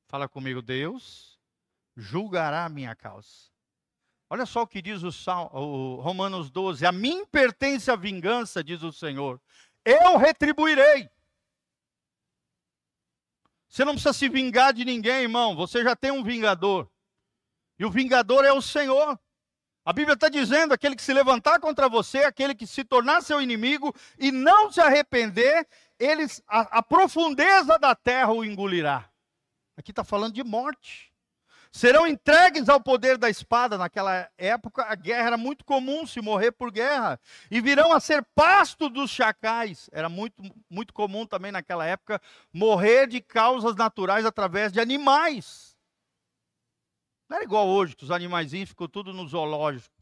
Fala 0.08 0.28
comigo, 0.28 0.62
Deus 0.62 1.38
julgará 1.96 2.66
a 2.66 2.70
minha 2.70 2.96
causa. 2.96 3.52
Olha 4.30 4.46
só 4.46 4.64
o 4.64 4.68
que 4.68 4.82
diz 4.82 5.04
o, 5.04 5.12
Sal, 5.12 5.52
o 5.54 6.02
Romanos 6.02 6.50
12: 6.50 6.86
A 6.86 6.92
mim 6.92 7.26
pertence 7.26 7.92
a 7.92 7.96
vingança, 7.96 8.64
diz 8.64 8.82
o 8.84 8.92
Senhor, 8.92 9.40
eu 9.86 10.18
retribuirei. 10.18 11.10
Você 13.70 13.84
não 13.84 13.94
precisa 13.94 14.14
se 14.14 14.30
vingar 14.30 14.74
de 14.74 14.86
ninguém, 14.86 15.24
irmão, 15.24 15.56
você 15.56 15.84
já 15.84 15.96
tem 15.96 16.12
um 16.12 16.24
vingador. 16.24 16.90
E 17.78 17.86
o 17.86 17.92
vingador 17.92 18.46
é 18.46 18.52
o 18.52 18.62
Senhor. 18.62 19.20
A 19.86 19.94
Bíblia 19.94 20.16
está 20.16 20.30
dizendo: 20.30 20.74
aquele 20.74 20.96
que 20.96 21.02
se 21.02 21.14
levantar 21.14 21.60
contra 21.60 21.88
você, 21.88 22.20
aquele 22.20 22.56
que 22.56 22.66
se 22.66 22.84
tornar 22.84 23.22
seu 23.22 23.42
inimigo 23.42 23.94
e 24.18 24.32
não 24.32 24.72
se 24.72 24.82
arrepender, 24.82 25.68
eles, 26.00 26.42
a, 26.48 26.80
a 26.80 26.84
profundeza 26.84 27.78
da 27.78 27.94
terra 27.96 28.32
o 28.32 28.44
engolirá. 28.44 29.10
Aqui 29.78 29.92
está 29.92 30.04
falando 30.04 30.34
de 30.34 30.44
morte 30.44 31.07
serão 31.78 32.08
entregues 32.08 32.68
ao 32.68 32.82
poder 32.82 33.18
da 33.18 33.30
espada. 33.30 33.78
Naquela 33.78 34.30
época, 34.38 34.84
a 34.84 34.96
guerra 34.96 35.28
era 35.28 35.38
muito 35.38 35.64
comum 35.64 36.08
se 36.08 36.20
morrer 36.20 36.52
por 36.52 36.72
guerra. 36.72 37.20
E 37.52 37.62
virão 37.62 37.94
a 37.94 38.00
ser 38.00 38.26
pasto 38.36 38.90
dos 38.90 39.12
chacais. 39.12 39.90
Era 39.94 40.10
muito, 40.10 40.42
muito 40.70 40.94
comum 40.94 41.26
também 41.26 41.52
naquela 41.52 41.86
época 41.86 42.20
morrer 42.52 43.08
de 43.08 43.22
causas 43.22 43.76
naturais 43.76 44.26
através 44.26 44.72
de 44.72 44.80
animais. 44.80 45.78
Não 47.30 47.38
era 47.38 47.46
igual 47.46 47.68
hoje, 47.68 47.96
que 47.96 48.04
os 48.04 48.12
animaizinhos 48.12 48.70
ficam 48.70 48.88
tudo 48.88 49.14
no 49.14 49.28
zoológico. 49.28 49.94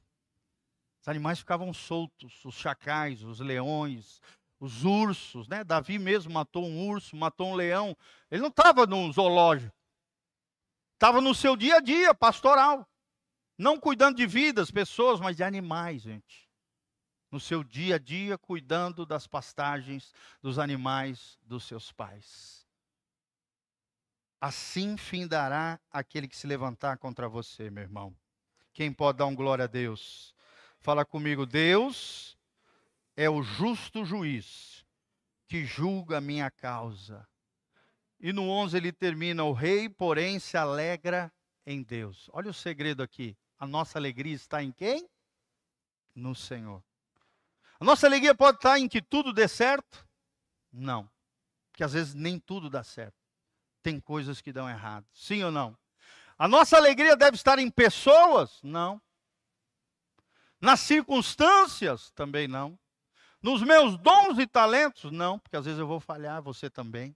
Os 1.01 1.07
animais 1.07 1.39
ficavam 1.39 1.73
soltos, 1.73 2.43
os 2.45 2.55
chacais, 2.55 3.21
os 3.21 3.39
leões, 3.39 4.21
os 4.59 4.85
ursos, 4.85 5.47
né? 5.47 5.63
Davi 5.63 5.99
mesmo 5.99 6.31
matou 6.31 6.65
um 6.65 6.87
urso, 6.87 7.15
matou 7.15 7.49
um 7.49 7.53
leão. 7.53 7.97
Ele 8.31 8.41
não 8.41 8.49
estava 8.49 8.85
no 8.87 9.11
zoológico. 9.11 9.74
Estava 10.95 11.21
no 11.21 11.35
seu 11.35 11.55
dia 11.55 11.77
a 11.77 11.79
dia 11.79 12.15
pastoral. 12.15 12.89
Não 13.57 13.79
cuidando 13.79 14.17
de 14.17 14.25
vidas, 14.25 14.71
pessoas, 14.71 15.19
mas 15.19 15.35
de 15.35 15.43
animais, 15.43 16.01
gente. 16.01 16.49
No 17.29 17.39
seu 17.39 17.63
dia 17.63 17.95
a 17.95 17.99
dia, 17.99 18.37
cuidando 18.37 19.05
das 19.05 19.27
pastagens 19.27 20.13
dos 20.41 20.57
animais 20.57 21.37
dos 21.43 21.65
seus 21.65 21.91
pais. 21.91 22.65
Assim 24.39 24.95
findará 24.95 25.79
aquele 25.91 26.27
que 26.27 26.35
se 26.35 26.47
levantar 26.47 26.97
contra 26.97 27.27
você, 27.27 27.69
meu 27.69 27.83
irmão. 27.83 28.15
Quem 28.73 28.91
pode 28.91 29.17
dar 29.17 29.25
um 29.25 29.35
glória 29.35 29.65
a 29.65 29.67
Deus? 29.67 30.33
Fala 30.79 31.05
comigo, 31.05 31.45
Deus 31.45 32.37
é 33.17 33.29
o 33.29 33.41
justo 33.41 34.05
juiz 34.05 34.85
que 35.47 35.65
julga 35.65 36.17
a 36.17 36.21
minha 36.21 36.49
causa. 36.51 37.27
E 38.19 38.31
no 38.31 38.49
11 38.49 38.77
ele 38.77 38.91
termina: 38.91 39.43
O 39.43 39.53
rei, 39.53 39.89
porém, 39.89 40.39
se 40.39 40.57
alegra 40.57 41.31
em 41.65 41.83
Deus. 41.83 42.29
Olha 42.31 42.49
o 42.49 42.53
segredo 42.53 43.01
aqui. 43.01 43.37
A 43.57 43.65
nossa 43.65 43.97
alegria 43.97 44.35
está 44.35 44.61
em 44.61 44.71
quem? 44.71 45.09
No 46.13 46.35
Senhor. 46.35 46.83
A 47.79 47.83
nossa 47.83 48.07
alegria 48.07 48.33
pode 48.33 48.57
estar 48.57 48.79
em 48.79 48.87
que 48.87 49.01
tudo 49.01 49.33
dê 49.33 49.47
certo? 49.47 50.07
Não. 50.71 51.09
Porque 51.71 51.83
às 51.83 51.93
vezes 51.93 52.13
nem 52.13 52.39
tudo 52.39 52.69
dá 52.69 52.83
certo. 52.83 53.17
Tem 53.83 53.99
coisas 53.99 54.41
que 54.41 54.53
dão 54.53 54.69
errado. 54.69 55.05
Sim 55.13 55.43
ou 55.43 55.51
não? 55.51 55.77
A 56.37 56.47
nossa 56.47 56.77
alegria 56.77 57.15
deve 57.15 57.35
estar 57.35 57.59
em 57.59 57.69
pessoas? 57.69 58.59
Não. 58.63 59.01
Nas 60.59 60.79
circunstâncias? 60.81 62.11
Também 62.11 62.47
não. 62.47 62.77
Nos 63.41 63.61
meus 63.61 63.97
dons 63.97 64.39
e 64.39 64.47
talentos? 64.47 65.11
Não, 65.11 65.37
porque 65.37 65.55
às 65.55 65.65
vezes 65.65 65.79
eu 65.79 65.87
vou 65.87 65.99
falhar, 65.99 66.41
você 66.41 66.69
também. 66.69 67.15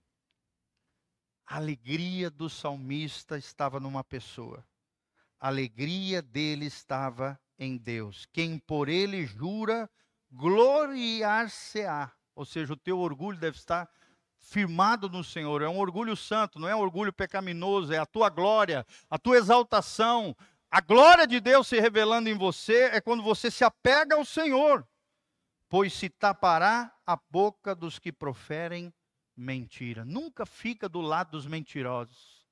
A 1.50 1.56
alegria 1.56 2.30
do 2.30 2.48
salmista 2.48 3.36
estava 3.36 3.80
numa 3.80 4.04
pessoa. 4.04 4.64
A 5.40 5.48
alegria 5.48 6.22
dele 6.22 6.66
estava 6.66 7.36
em 7.58 7.76
Deus. 7.76 8.24
Quem 8.32 8.56
por 8.56 8.88
ele 8.88 9.26
jura, 9.26 9.90
gloriar-se-á. 10.30 12.12
Ou 12.36 12.44
seja, 12.44 12.72
o 12.72 12.76
teu 12.76 13.00
orgulho 13.00 13.36
deve 13.36 13.56
estar 13.56 13.90
firmado 14.38 15.08
no 15.08 15.24
Senhor. 15.24 15.60
É 15.60 15.68
um 15.68 15.80
orgulho 15.80 16.14
santo, 16.14 16.60
não 16.60 16.68
é 16.68 16.76
um 16.76 16.78
orgulho 16.78 17.12
pecaminoso, 17.12 17.92
é 17.92 17.98
a 17.98 18.06
tua 18.06 18.28
glória, 18.28 18.86
a 19.10 19.18
tua 19.18 19.36
exaltação. 19.36 20.36
A 20.70 20.80
glória 20.80 21.26
de 21.26 21.40
Deus 21.40 21.66
se 21.66 21.80
revelando 21.80 22.28
em 22.28 22.38
você 22.38 22.84
é 22.92 23.00
quando 23.00 23.24
você 23.24 23.50
se 23.50 23.64
apega 23.64 24.14
ao 24.14 24.24
Senhor, 24.24 24.86
pois 25.68 25.92
se 25.92 26.08
tapará 26.10 26.94
a 27.04 27.18
boca 27.28 27.74
dos 27.74 27.98
que 27.98 28.12
proferem 28.12 28.94
mentira. 29.40 30.04
Nunca 30.04 30.44
fica 30.44 30.88
do 30.88 31.00
lado 31.00 31.32
dos 31.32 31.46
mentirosos. 31.46 32.46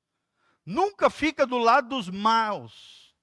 Nunca 0.65 1.11
fica 1.11 1.47
do 1.47 1.59
lado 1.59 1.91
dos 1.91 2.09
maus. 2.09 3.15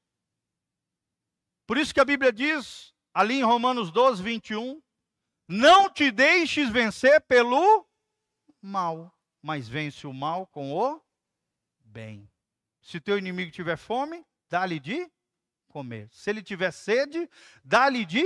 Por 1.66 1.78
isso 1.78 1.94
que 1.94 2.00
a 2.00 2.06
Bíblia 2.06 2.32
diz, 2.32 2.94
ali 3.14 3.36
em 3.36 3.44
Romanos 3.44 3.92
12, 3.92 4.22
21, 4.22 4.82
não 5.48 5.90
te 5.90 6.12
deixes 6.12 6.70
vencer 6.70 7.20
pelo 7.22 7.88
mal, 8.62 9.12
mas 9.42 9.68
vence 9.68 10.06
o 10.06 10.14
mal 10.14 10.46
com 10.48 10.72
o 10.72 11.02
bem. 11.80 12.30
Se 12.82 13.00
teu 13.00 13.18
inimigo 13.18 13.52
tiver 13.52 13.78
fome, 13.78 14.24
dá-lhe 14.48 14.80
de 14.80 15.10
comer. 15.68 16.08
Se 16.12 16.30
ele 16.30 16.44
tiver 16.44 16.72
sede, 16.72 17.28
dá-lhe 17.64 18.06
de 18.06 18.24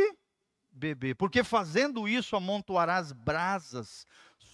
beber. 0.70 1.16
Porque 1.16 1.43
fazendo 1.43 2.07
isso 2.07 2.36
amontoarás 2.36 3.11
brasas 3.11 4.05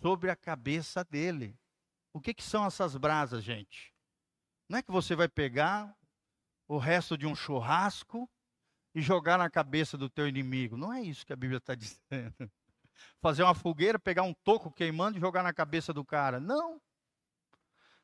sobre 0.06 0.30
a 0.30 0.36
cabeça 0.36 1.04
dele. 1.04 1.58
O 2.14 2.22
que, 2.22 2.32
que 2.32 2.44
são 2.44 2.64
essas 2.64 2.96
brasas, 2.96 3.44
gente? 3.44 3.92
Não 4.70 4.78
é 4.78 4.84
que 4.84 4.92
você 4.92 5.16
vai 5.16 5.28
pegar 5.28 5.98
o 6.68 6.78
resto 6.78 7.18
de 7.18 7.26
um 7.26 7.36
churrasco 7.36 8.30
e 8.94 9.02
jogar 9.02 9.40
na 9.40 9.50
cabeça 9.50 9.98
do 9.98 10.08
teu 10.08 10.28
inimigo. 10.28 10.78
Não 10.78 10.94
é 10.94 11.02
isso 11.02 11.26
que 11.26 11.34
a 11.34 11.36
Bíblia 11.36 11.58
está 11.58 11.74
dizendo. 11.74 12.52
Fazer 13.20 13.42
uma 13.42 13.56
fogueira, 13.56 13.98
pegar 13.98 14.22
um 14.22 14.34
toco 14.36 14.72
queimando 14.72 15.18
e 15.18 15.20
jogar 15.22 15.42
na 15.42 15.52
cabeça 15.52 15.92
do 15.92 16.06
cara. 16.06 16.40
Não. 16.40 16.80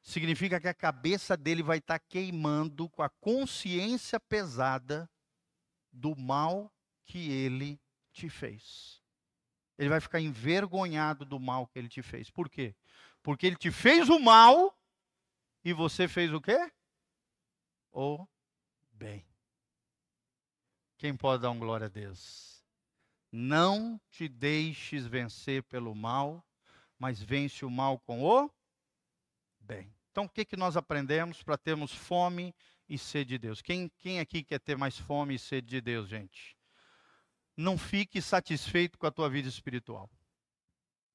Significa 0.02 0.60
que 0.60 0.68
a 0.68 0.74
cabeça 0.74 1.38
dele 1.38 1.62
vai 1.62 1.78
estar 1.78 2.00
tá 2.00 2.06
queimando 2.10 2.90
com 2.90 3.04
a 3.04 3.10
consciência 3.10 4.20
pesada 4.20 5.08
do 5.92 6.16
mal 6.16 6.74
que 7.06 7.30
ele 7.30 7.80
te 8.12 8.28
fez. 8.28 9.01
Ele 9.82 9.90
vai 9.90 10.00
ficar 10.00 10.22
envergonhado 10.22 11.26
do 11.26 11.40
mal 11.40 11.66
que 11.66 11.80
ele 11.80 11.90
te 11.90 12.04
fez. 12.04 12.30
Por 12.30 12.48
quê? 12.48 12.76
Porque 13.24 13.48
ele 13.48 13.56
te 13.56 13.72
fez 13.72 14.10
o 14.10 14.20
mal 14.20 14.80
e 15.66 15.74
você 15.74 16.08
fez 16.08 16.32
o 16.32 16.40
quê? 16.40 16.72
O 17.92 18.28
bem. 18.92 19.26
Quem 21.00 21.18
pode 21.18 21.42
dar 21.42 21.50
um 21.50 21.58
glória 21.58 21.88
a 21.88 21.90
Deus? 21.90 22.64
Não 23.32 24.00
te 24.12 24.28
deixes 24.28 25.08
vencer 25.08 25.64
pelo 25.64 25.96
mal, 25.96 26.46
mas 27.00 27.20
vence 27.20 27.66
o 27.66 27.72
mal 27.72 27.98
com 27.98 28.24
o 28.24 28.52
bem. 29.60 29.92
Então, 30.12 30.26
o 30.26 30.30
que, 30.30 30.46
que 30.46 30.56
nós 30.56 30.78
aprendemos 30.78 31.42
para 31.42 31.58
termos 31.58 31.92
fome 31.92 32.54
e 32.88 33.00
sede 33.00 33.30
de 33.30 33.38
Deus? 33.40 33.64
Quem, 33.64 33.90
quem 33.98 34.20
aqui 34.20 34.44
quer 34.44 34.60
ter 34.60 34.78
mais 34.78 35.00
fome 35.00 35.34
e 35.34 35.40
sede 35.40 35.68
de 35.68 35.82
Deus, 35.82 36.08
gente? 36.08 36.56
Não 37.56 37.78
fique 37.78 38.22
satisfeito 38.22 38.98
com 38.98 39.06
a 39.06 39.12
tua 39.12 39.30
vida 39.30 39.48
espiritual. 39.48 40.10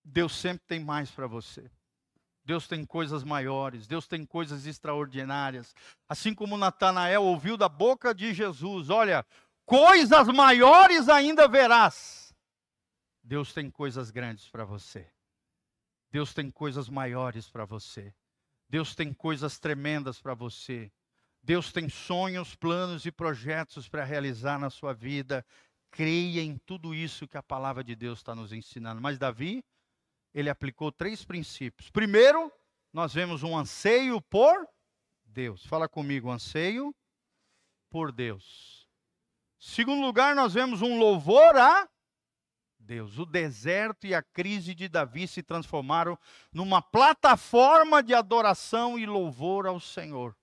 Deus 0.05 0.35
sempre 0.35 0.65
tem 0.67 0.81
mais 0.81 1.11
para 1.11 1.27
você. 1.27 1.71
Deus 2.45 2.69
tem 2.69 2.85
coisas 2.87 3.25
maiores, 3.25 3.89
Deus 3.89 4.07
tem 4.07 4.25
coisas 4.25 4.67
extraordinárias. 4.67 5.75
Assim 6.09 6.33
como 6.33 6.57
Natanael 6.57 7.25
ouviu 7.25 7.57
da 7.57 7.69
boca 7.69 8.15
de 8.15 8.33
Jesus: 8.33 8.89
Olha, 8.89 9.27
coisas 9.65 10.29
maiores 10.29 11.09
ainda 11.09 11.49
verás. 11.49 12.33
Deus 13.21 13.53
tem 13.53 13.69
coisas 13.69 14.13
grandes 14.13 14.49
para 14.49 14.65
você. 14.65 15.11
Deus 16.13 16.33
tem 16.33 16.49
coisas 16.49 16.89
maiores 16.89 17.51
para 17.51 17.65
você. 17.65 18.15
Deus 18.69 18.95
tem 18.95 19.13
coisas 19.13 19.59
tremendas 19.59 20.21
para 20.21 20.35
você. 20.35 20.93
Deus 21.43 21.73
tem 21.73 21.89
sonhos, 21.89 22.55
planos 22.55 23.07
e 23.07 23.13
projetos 23.13 23.89
para 23.89 24.05
realizar 24.05 24.59
na 24.59 24.71
sua 24.71 24.93
vida. 24.93 25.45
Creia 25.91 26.43
em 26.43 26.59
tudo 26.59 26.95
isso 26.95 27.27
que 27.27 27.37
a 27.37 27.43
palavra 27.43 27.83
de 27.83 27.95
Deus 27.95 28.19
está 28.19 28.35
nos 28.35 28.53
ensinando. 28.53 29.01
Mas 29.01 29.19
Davi, 29.19 29.65
ele 30.35 30.51
aplicou 30.51 30.93
três 30.93 31.25
princípios. 31.25 31.91
Primeiro, 31.91 32.53
nós 32.93 33.15
vemos 33.15 33.43
um 33.43 33.57
anseio 33.57 34.21
por 34.21 34.69
Deus. 35.25 35.65
Fala 35.67 35.89
comigo, 35.89 36.31
anseio 36.31 36.95
por 37.91 38.13
Deus. 38.13 38.89
Segundo 39.59 40.03
lugar, 40.03 40.35
nós 40.35 40.55
vemos 40.55 40.83
um 40.83 40.99
louvor 40.99 41.57
a 41.57 41.89
Deus. 42.79 43.19
O 43.19 43.27
deserto 43.27 44.07
e 44.07 44.15
a 44.15 44.23
crise 44.23 44.75
de 44.75 44.89
Davi 44.89 45.27
se 45.27 45.43
transformaram 45.43 46.19
numa 46.53 46.81
plataforma 46.81 48.03
de 48.03 48.15
adoração 48.15 48.99
e 48.99 49.05
louvor 49.05 49.67
ao 49.67 49.81
Senhor. 49.81 50.37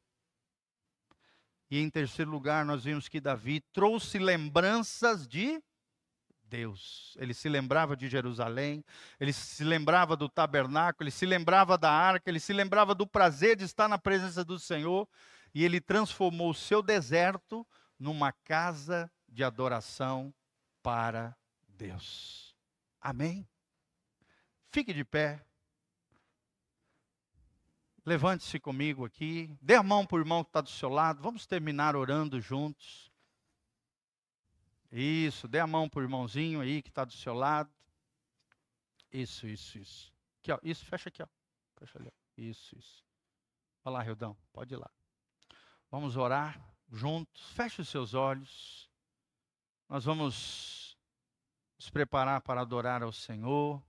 E 1.74 1.80
em 1.80 1.90
terceiro 1.90 2.30
lugar, 2.30 2.64
nós 2.64 2.84
vimos 2.84 3.10
que 3.10 3.20
Davi 3.20 3.60
trouxe 3.74 4.20
lembranças 4.20 5.28
de 5.28 5.60
Deus. 6.44 7.18
Ele 7.20 7.34
se 7.34 7.50
lembrava 7.50 7.98
de 7.98 8.08
Jerusalém, 8.08 8.86
ele 9.20 9.34
se 9.34 9.64
lembrava 9.64 10.16
do 10.16 10.30
tabernáculo, 10.30 11.06
ele 11.06 11.10
se 11.10 11.26
lembrava 11.26 11.76
da 11.76 11.92
arca, 11.92 12.30
ele 12.30 12.40
se 12.40 12.54
lembrava 12.54 12.94
do 12.94 13.08
prazer 13.08 13.56
de 13.56 13.64
estar 13.64 13.88
na 13.88 13.98
presença 13.98 14.46
do 14.46 14.60
Senhor, 14.60 15.10
e 15.52 15.66
ele 15.66 15.82
transformou 15.82 16.52
o 16.52 16.54
seu 16.54 16.84
deserto 16.84 17.66
numa 17.98 18.32
casa 18.32 19.12
de 19.28 19.44
adoração 19.44 20.32
para 20.84 21.36
Deus. 21.68 22.56
Amém? 23.02 23.50
Fique 24.72 24.94
de 24.94 25.04
pé. 25.04 25.44
Levante-se 28.06 28.60
comigo 28.60 29.06
aqui. 29.06 29.56
Dê 29.62 29.76
a 29.76 29.84
mão 29.84 30.06
para 30.06 30.18
o 30.18 30.20
irmão 30.20 30.44
que 30.44 30.50
está 30.50 30.62
do 30.62 30.70
seu 30.70 30.90
lado. 30.90 31.22
Vamos 31.22 31.46
terminar 31.46 31.96
orando 31.96 32.40
juntos. 32.42 33.12
Isso, 34.92 35.48
dê 35.48 35.60
a 35.60 35.66
mão 35.66 35.90
para 35.90 36.02
o 36.02 36.04
irmãozinho 36.04 36.62
aí 36.62 36.82
que 36.82 36.90
está 36.90 37.06
do 37.06 37.14
seu 37.14 37.34
lado. 37.34 37.72
Isso, 39.12 39.48
isso, 39.48 39.78
isso. 39.78 40.14
Aqui, 40.40 40.52
ó. 40.52 40.60
Isso, 40.62 40.86
fecha 40.86 41.10
aqui, 41.10 41.24
ó. 41.24 41.28
Fecha 41.80 41.98
ali, 41.98 42.10
ó. 42.10 42.12
Isso, 42.38 42.78
isso. 42.78 43.04
Olha 43.86 43.94
lá, 43.94 44.04
Rildão, 44.04 44.38
pode 44.52 44.74
ir 44.74 44.78
lá. 44.78 44.90
Vamos 45.90 46.18
orar 46.18 46.60
juntos. 46.92 47.52
Feche 47.52 47.82
os 47.82 47.90
seus 47.90 48.14
olhos. 48.14 48.90
Nós 49.88 50.06
vamos 50.06 50.98
nos 51.78 51.90
preparar 51.90 52.42
para 52.42 52.62
adorar 52.62 53.02
ao 53.02 53.12
Senhor. 53.12 53.82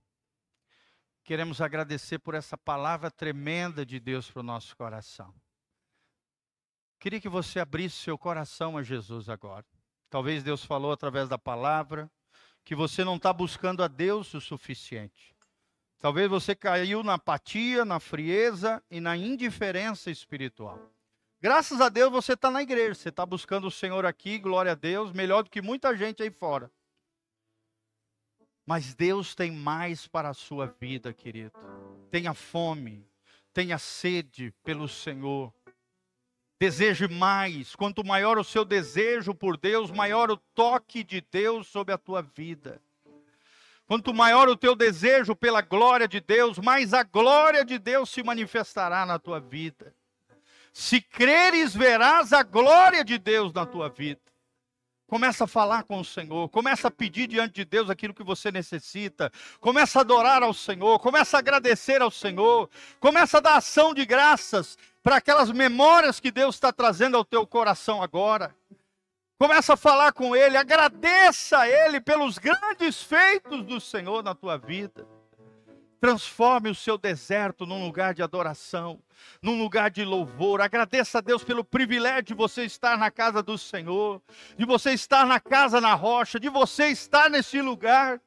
Queremos 1.25 1.59
agradecer 1.59 2.19
por 2.19 2.35
essa 2.35 2.55
palavra 2.55 3.09
tremenda 3.09 3.83
de 3.83 3.99
Deus 3.99 4.29
para 4.29 4.41
o 4.41 4.43
nosso 4.43 4.77
coração. 4.77 5.33
Queria 6.99 7.19
que 7.19 7.27
você 7.27 7.59
abrisse 7.59 7.95
seu 7.95 8.15
coração 8.15 8.77
a 8.77 8.83
Jesus 8.83 9.27
agora. 9.27 9.65
Talvez 10.07 10.43
Deus 10.43 10.63
falou 10.63 10.91
através 10.91 11.27
da 11.27 11.35
palavra 11.35 12.11
que 12.63 12.75
você 12.75 13.03
não 13.03 13.15
está 13.15 13.33
buscando 13.33 13.81
a 13.81 13.87
Deus 13.87 14.35
o 14.35 14.39
suficiente. 14.39 15.35
Talvez 15.97 16.29
você 16.29 16.53
caiu 16.53 17.01
na 17.01 17.15
apatia, 17.15 17.83
na 17.83 17.99
frieza 17.99 18.83
e 18.91 19.01
na 19.01 19.17
indiferença 19.17 20.11
espiritual. 20.11 20.79
Graças 21.41 21.81
a 21.81 21.89
Deus 21.89 22.11
você 22.11 22.33
está 22.33 22.51
na 22.51 22.61
igreja, 22.61 22.93
você 22.93 23.09
está 23.09 23.25
buscando 23.25 23.65
o 23.65 23.71
Senhor 23.71 24.05
aqui, 24.05 24.37
glória 24.37 24.73
a 24.73 24.75
Deus, 24.75 25.11
melhor 25.11 25.41
do 25.41 25.49
que 25.49 25.59
muita 25.59 25.97
gente 25.97 26.21
aí 26.21 26.29
fora. 26.29 26.71
Mas 28.65 28.95
Deus 28.95 29.35
tem 29.35 29.51
mais 29.51 30.07
para 30.07 30.29
a 30.29 30.33
sua 30.33 30.65
vida, 30.79 31.13
querido. 31.13 31.51
Tenha 32.09 32.33
fome, 32.33 33.05
tenha 33.53 33.77
sede 33.77 34.53
pelo 34.63 34.87
Senhor. 34.87 35.53
Deseje 36.59 37.07
mais. 37.07 37.75
Quanto 37.75 38.03
maior 38.03 38.37
o 38.39 38.43
seu 38.43 38.65
desejo 38.65 39.35
por 39.35 39.55
Deus, 39.57 39.91
maior 39.91 40.31
o 40.31 40.37
toque 40.37 41.03
de 41.03 41.21
Deus 41.21 41.67
sobre 41.67 41.93
a 41.93 41.97
tua 41.97 42.21
vida. 42.21 42.81
Quanto 43.85 44.13
maior 44.13 44.49
o 44.49 44.57
teu 44.57 44.75
desejo 44.75 45.35
pela 45.35 45.61
glória 45.61 46.07
de 46.07 46.19
Deus, 46.19 46.57
mais 46.57 46.91
a 46.91 47.03
glória 47.03 47.63
de 47.63 47.77
Deus 47.77 48.09
se 48.09 48.23
manifestará 48.23 49.05
na 49.05 49.19
tua 49.19 49.39
vida. 49.39 49.93
Se 50.73 50.99
creres, 50.99 51.75
verás 51.75 52.33
a 52.33 52.41
glória 52.41 53.05
de 53.05 53.19
Deus 53.19 53.53
na 53.53 53.65
tua 53.65 53.87
vida. 53.89 54.19
Começa 55.07 55.43
a 55.43 55.47
falar 55.47 55.83
com 55.83 55.99
o 55.99 56.05
Senhor, 56.05 56.49
começa 56.49 56.87
a 56.87 56.91
pedir 56.91 57.27
diante 57.27 57.53
de 57.53 57.65
Deus 57.65 57.91
aquilo 57.91 58.13
que 58.13 58.23
você 58.23 58.51
necessita, 58.51 59.31
começa 59.59 59.99
a 59.99 60.01
adorar 60.01 60.41
ao 60.41 60.53
Senhor, 60.53 60.99
começa 60.99 61.37
a 61.37 61.39
agradecer 61.39 62.01
ao 62.01 62.09
Senhor, 62.09 62.67
começa 62.99 63.37
a 63.37 63.41
dar 63.41 63.57
ação 63.57 63.93
de 63.93 64.03
graças 64.03 64.75
para 65.03 65.17
aquelas 65.17 65.51
memórias 65.51 66.19
que 66.19 66.31
Deus 66.31 66.55
está 66.55 66.73
trazendo 66.73 67.15
ao 67.17 67.23
teu 67.23 67.45
coração 67.45 68.01
agora. 68.01 68.55
Começa 69.37 69.73
a 69.73 69.77
falar 69.77 70.11
com 70.11 70.35
Ele, 70.35 70.57
agradeça 70.57 71.59
a 71.59 71.69
Ele 71.69 72.01
pelos 72.01 72.39
grandes 72.39 73.03
feitos 73.03 73.63
do 73.63 73.79
Senhor 73.79 74.23
na 74.23 74.33
tua 74.33 74.57
vida. 74.57 75.05
Transforme 75.99 76.69
o 76.69 76.75
seu 76.75 76.97
deserto 76.97 77.65
num 77.65 77.83
lugar 77.83 78.13
de 78.13 78.21
adoração, 78.21 78.99
num 79.41 79.57
lugar 79.57 79.89
de 79.89 80.03
louvor. 80.03 80.61
Agradeça 80.61 81.17
a 81.17 81.21
Deus 81.21 81.43
pelo 81.43 81.63
privilégio 81.63 82.23
de 82.23 82.33
você 82.33 82.63
estar 82.65 82.97
na 82.97 83.09
casa 83.09 83.41
do 83.41 83.57
Senhor, 83.57 84.21
de 84.57 84.65
você 84.65 84.91
estar 84.91 85.25
na 85.25 85.39
casa 85.39 85.79
na 85.81 85.93
rocha, 85.93 86.39
de 86.39 86.49
você 86.49 86.89
estar 86.89 87.29
nesse 87.29 87.61
lugar, 87.61 88.21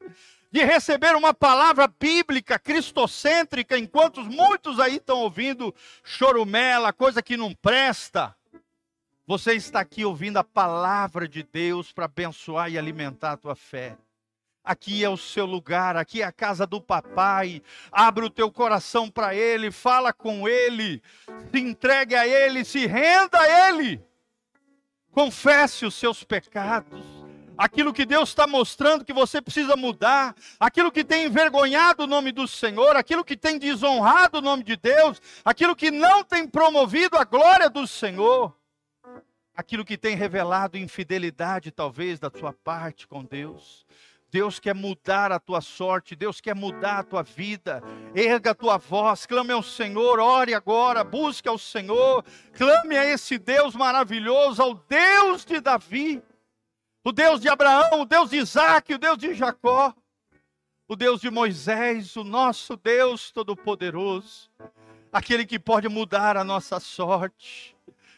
de 0.51 0.65
receber 0.65 1.15
uma 1.15 1.35
palavra 1.35 1.87
bíblica, 1.87 2.59
cristocêntrica, 2.59 3.79
enquanto 3.79 4.23
muitos 4.25 4.81
aí 4.81 4.97
estão 4.97 5.19
ouvindo 5.19 5.75
chorumela, 6.03 6.93
coisa 6.93 7.23
que 7.23 7.37
não 7.37 7.55
presta. 7.55 8.35
Você 9.27 9.53
está 9.53 9.81
aqui 9.81 10.07
ouvindo 10.07 10.39
a 10.39 10.45
palavra 10.45 11.29
de 11.29 11.43
Deus 11.43 11.93
para 11.93 12.07
abençoar 12.07 12.71
e 12.71 12.79
alimentar 12.79 13.33
a 13.33 13.37
tua 13.37 13.55
fé. 13.55 13.97
Aqui 14.69 15.03
é 15.03 15.09
o 15.09 15.17
seu 15.17 15.47
lugar, 15.47 15.97
aqui 15.97 16.21
é 16.21 16.27
a 16.27 16.31
casa 16.31 16.67
do 16.67 16.79
papai. 16.79 17.63
Abre 17.91 18.27
o 18.27 18.29
teu 18.29 18.53
coração 18.53 19.09
para 19.09 19.35
ele, 19.35 19.71
fala 19.71 20.13
com 20.13 20.47
ele, 20.47 21.03
se 21.51 21.59
entregue 21.59 22.15
a 22.15 22.29
ele, 22.29 22.67
se 22.67 22.85
renda 22.85 23.41
a 23.41 23.71
ele. 23.71 23.99
Confesse 25.11 25.87
os 25.87 25.95
seus 25.95 26.23
pecados. 26.23 27.03
Aquilo 27.57 27.95
que 27.95 28.05
Deus 28.05 28.29
está 28.29 28.47
mostrando 28.47 29.07
que 29.07 29.13
você 29.15 29.41
precisa 29.41 29.75
mudar, 29.75 30.35
aquilo 30.61 30.93
que 30.93 31.03
tem 31.03 31.25
envergonhado 31.25 32.03
o 32.03 32.07
nome 32.07 32.31
do 32.31 32.47
Senhor, 32.47 32.95
aquilo 32.95 33.25
que 33.25 33.39
tem 33.39 33.59
desonrado 33.59 34.37
o 34.37 34.43
nome 34.43 34.63
de 34.65 34.77
Deus, 34.77 35.19
aquilo 35.43 35.75
que 35.75 35.91
não 35.91 36.23
tem 36.23 36.47
promovido 36.47 37.17
a 37.17 37.25
glória 37.25 37.71
do 37.71 37.87
Senhor, 37.87 38.55
aquilo 39.57 39.83
que 39.83 39.97
tem 39.97 40.15
revelado 40.15 40.77
infidelidade, 40.77 41.71
talvez, 41.71 42.21
da 42.21 42.31
sua 42.31 42.53
parte 42.53 43.09
com 43.09 43.25
Deus 43.25 43.87
Deus 44.31 44.61
quer 44.61 44.75
mudar 44.75 45.33
a 45.33 45.41
tua 45.41 45.63
sorte, 45.63 46.15
Deus 46.15 46.41
quer 46.41 46.55
mudar 46.55 46.99
a 46.99 47.03
tua 47.03 47.23
vida. 47.23 47.83
Erga 48.15 48.51
a 48.51 48.55
tua 48.55 48.77
voz, 48.77 49.25
clame 49.25 49.53
ao 49.53 49.63
Senhor, 49.63 50.21
ore 50.21 50.53
agora, 50.53 51.03
busque 51.03 51.49
ao 51.49 51.57
Senhor, 51.57 52.23
clame 52.53 52.97
a 52.97 53.07
esse 53.07 53.39
Deus 53.39 53.75
maravilhoso, 53.75 54.63
ao 54.63 54.75
Deus 54.75 55.47
de 55.47 55.61
Davi, 55.61 56.23
o 57.03 57.11
Deus 57.11 57.41
de 57.41 57.49
Abraão, 57.49 58.03
o 58.03 58.05
Deus 58.05 58.29
de 58.29 58.37
Isaac, 58.37 58.93
o 58.93 58.99
Deus 58.99 59.17
de 59.17 59.33
Jacó, 59.33 59.95
o 60.87 60.95
Deus 60.95 61.23
de 61.23 61.31
Moisés, 61.31 62.15
o 62.17 62.23
nosso 62.23 62.77
Deus 62.77 63.31
Todo-Poderoso, 63.31 64.51
aquele 65.11 65.47
que 65.47 65.59
pode 65.59 65.89
mudar 65.89 66.37
a 66.37 66.45
nossa 66.45 66.79
sorte, 66.79 67.75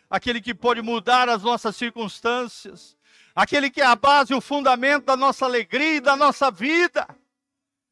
aquele 0.09 0.41
que 0.41 0.55
pode 0.55 0.83
mudar 0.83 1.29
as 1.29 1.45
nossas 1.45 1.77
circunstâncias 1.77 2.99
aquele 3.41 3.71
que 3.71 3.81
é 3.81 3.87
a 3.87 3.97
base 3.97 4.35
o 4.35 4.41
fundamento 4.41 5.07
da 5.07 5.17
nossa 5.17 5.47
alegria 5.47 5.97
e 5.97 6.01
da 6.01 6.15
nossa 6.15 6.51
vida, 6.51 7.09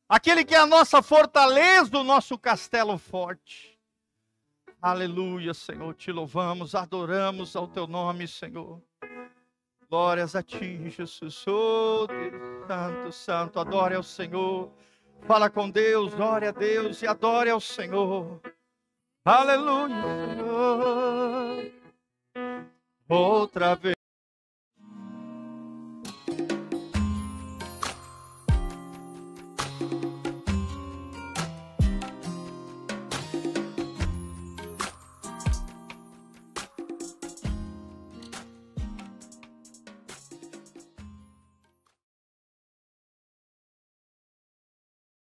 aquele 0.07 0.44
que 0.44 0.55
é 0.55 0.59
a 0.59 0.66
nossa 0.66 1.01
fortaleza, 1.01 1.96
o 1.96 2.05
nosso 2.05 2.36
castelo 2.36 2.99
forte. 2.99 3.80
Aleluia, 4.80 5.55
Senhor, 5.55 5.94
te 5.94 6.12
louvamos, 6.12 6.74
adoramos 6.74 7.57
ao 7.57 7.66
teu 7.66 7.86
nome, 7.86 8.28
Senhor. 8.28 8.82
Glórias 9.88 10.36
a 10.36 10.42
ti, 10.42 10.90
Jesus. 10.90 11.46
Oh, 11.49 12.07
Deus 12.07 12.66
Santo, 12.66 13.12
Santo, 13.12 13.59
adore 13.59 13.94
ao 13.94 14.03
Senhor. 14.03 14.70
Fala 15.22 15.49
com 15.49 15.70
Deus, 15.70 16.12
ore 16.20 16.46
a 16.46 16.53
Deus 16.53 17.01
e 17.01 17.07
adore 17.07 17.49
ao 17.49 17.59
Senhor. 17.59 18.38
Aleluia, 19.24 19.96
Senhor. 20.28 21.72
Outra 23.09 23.74
vez. 23.74 23.97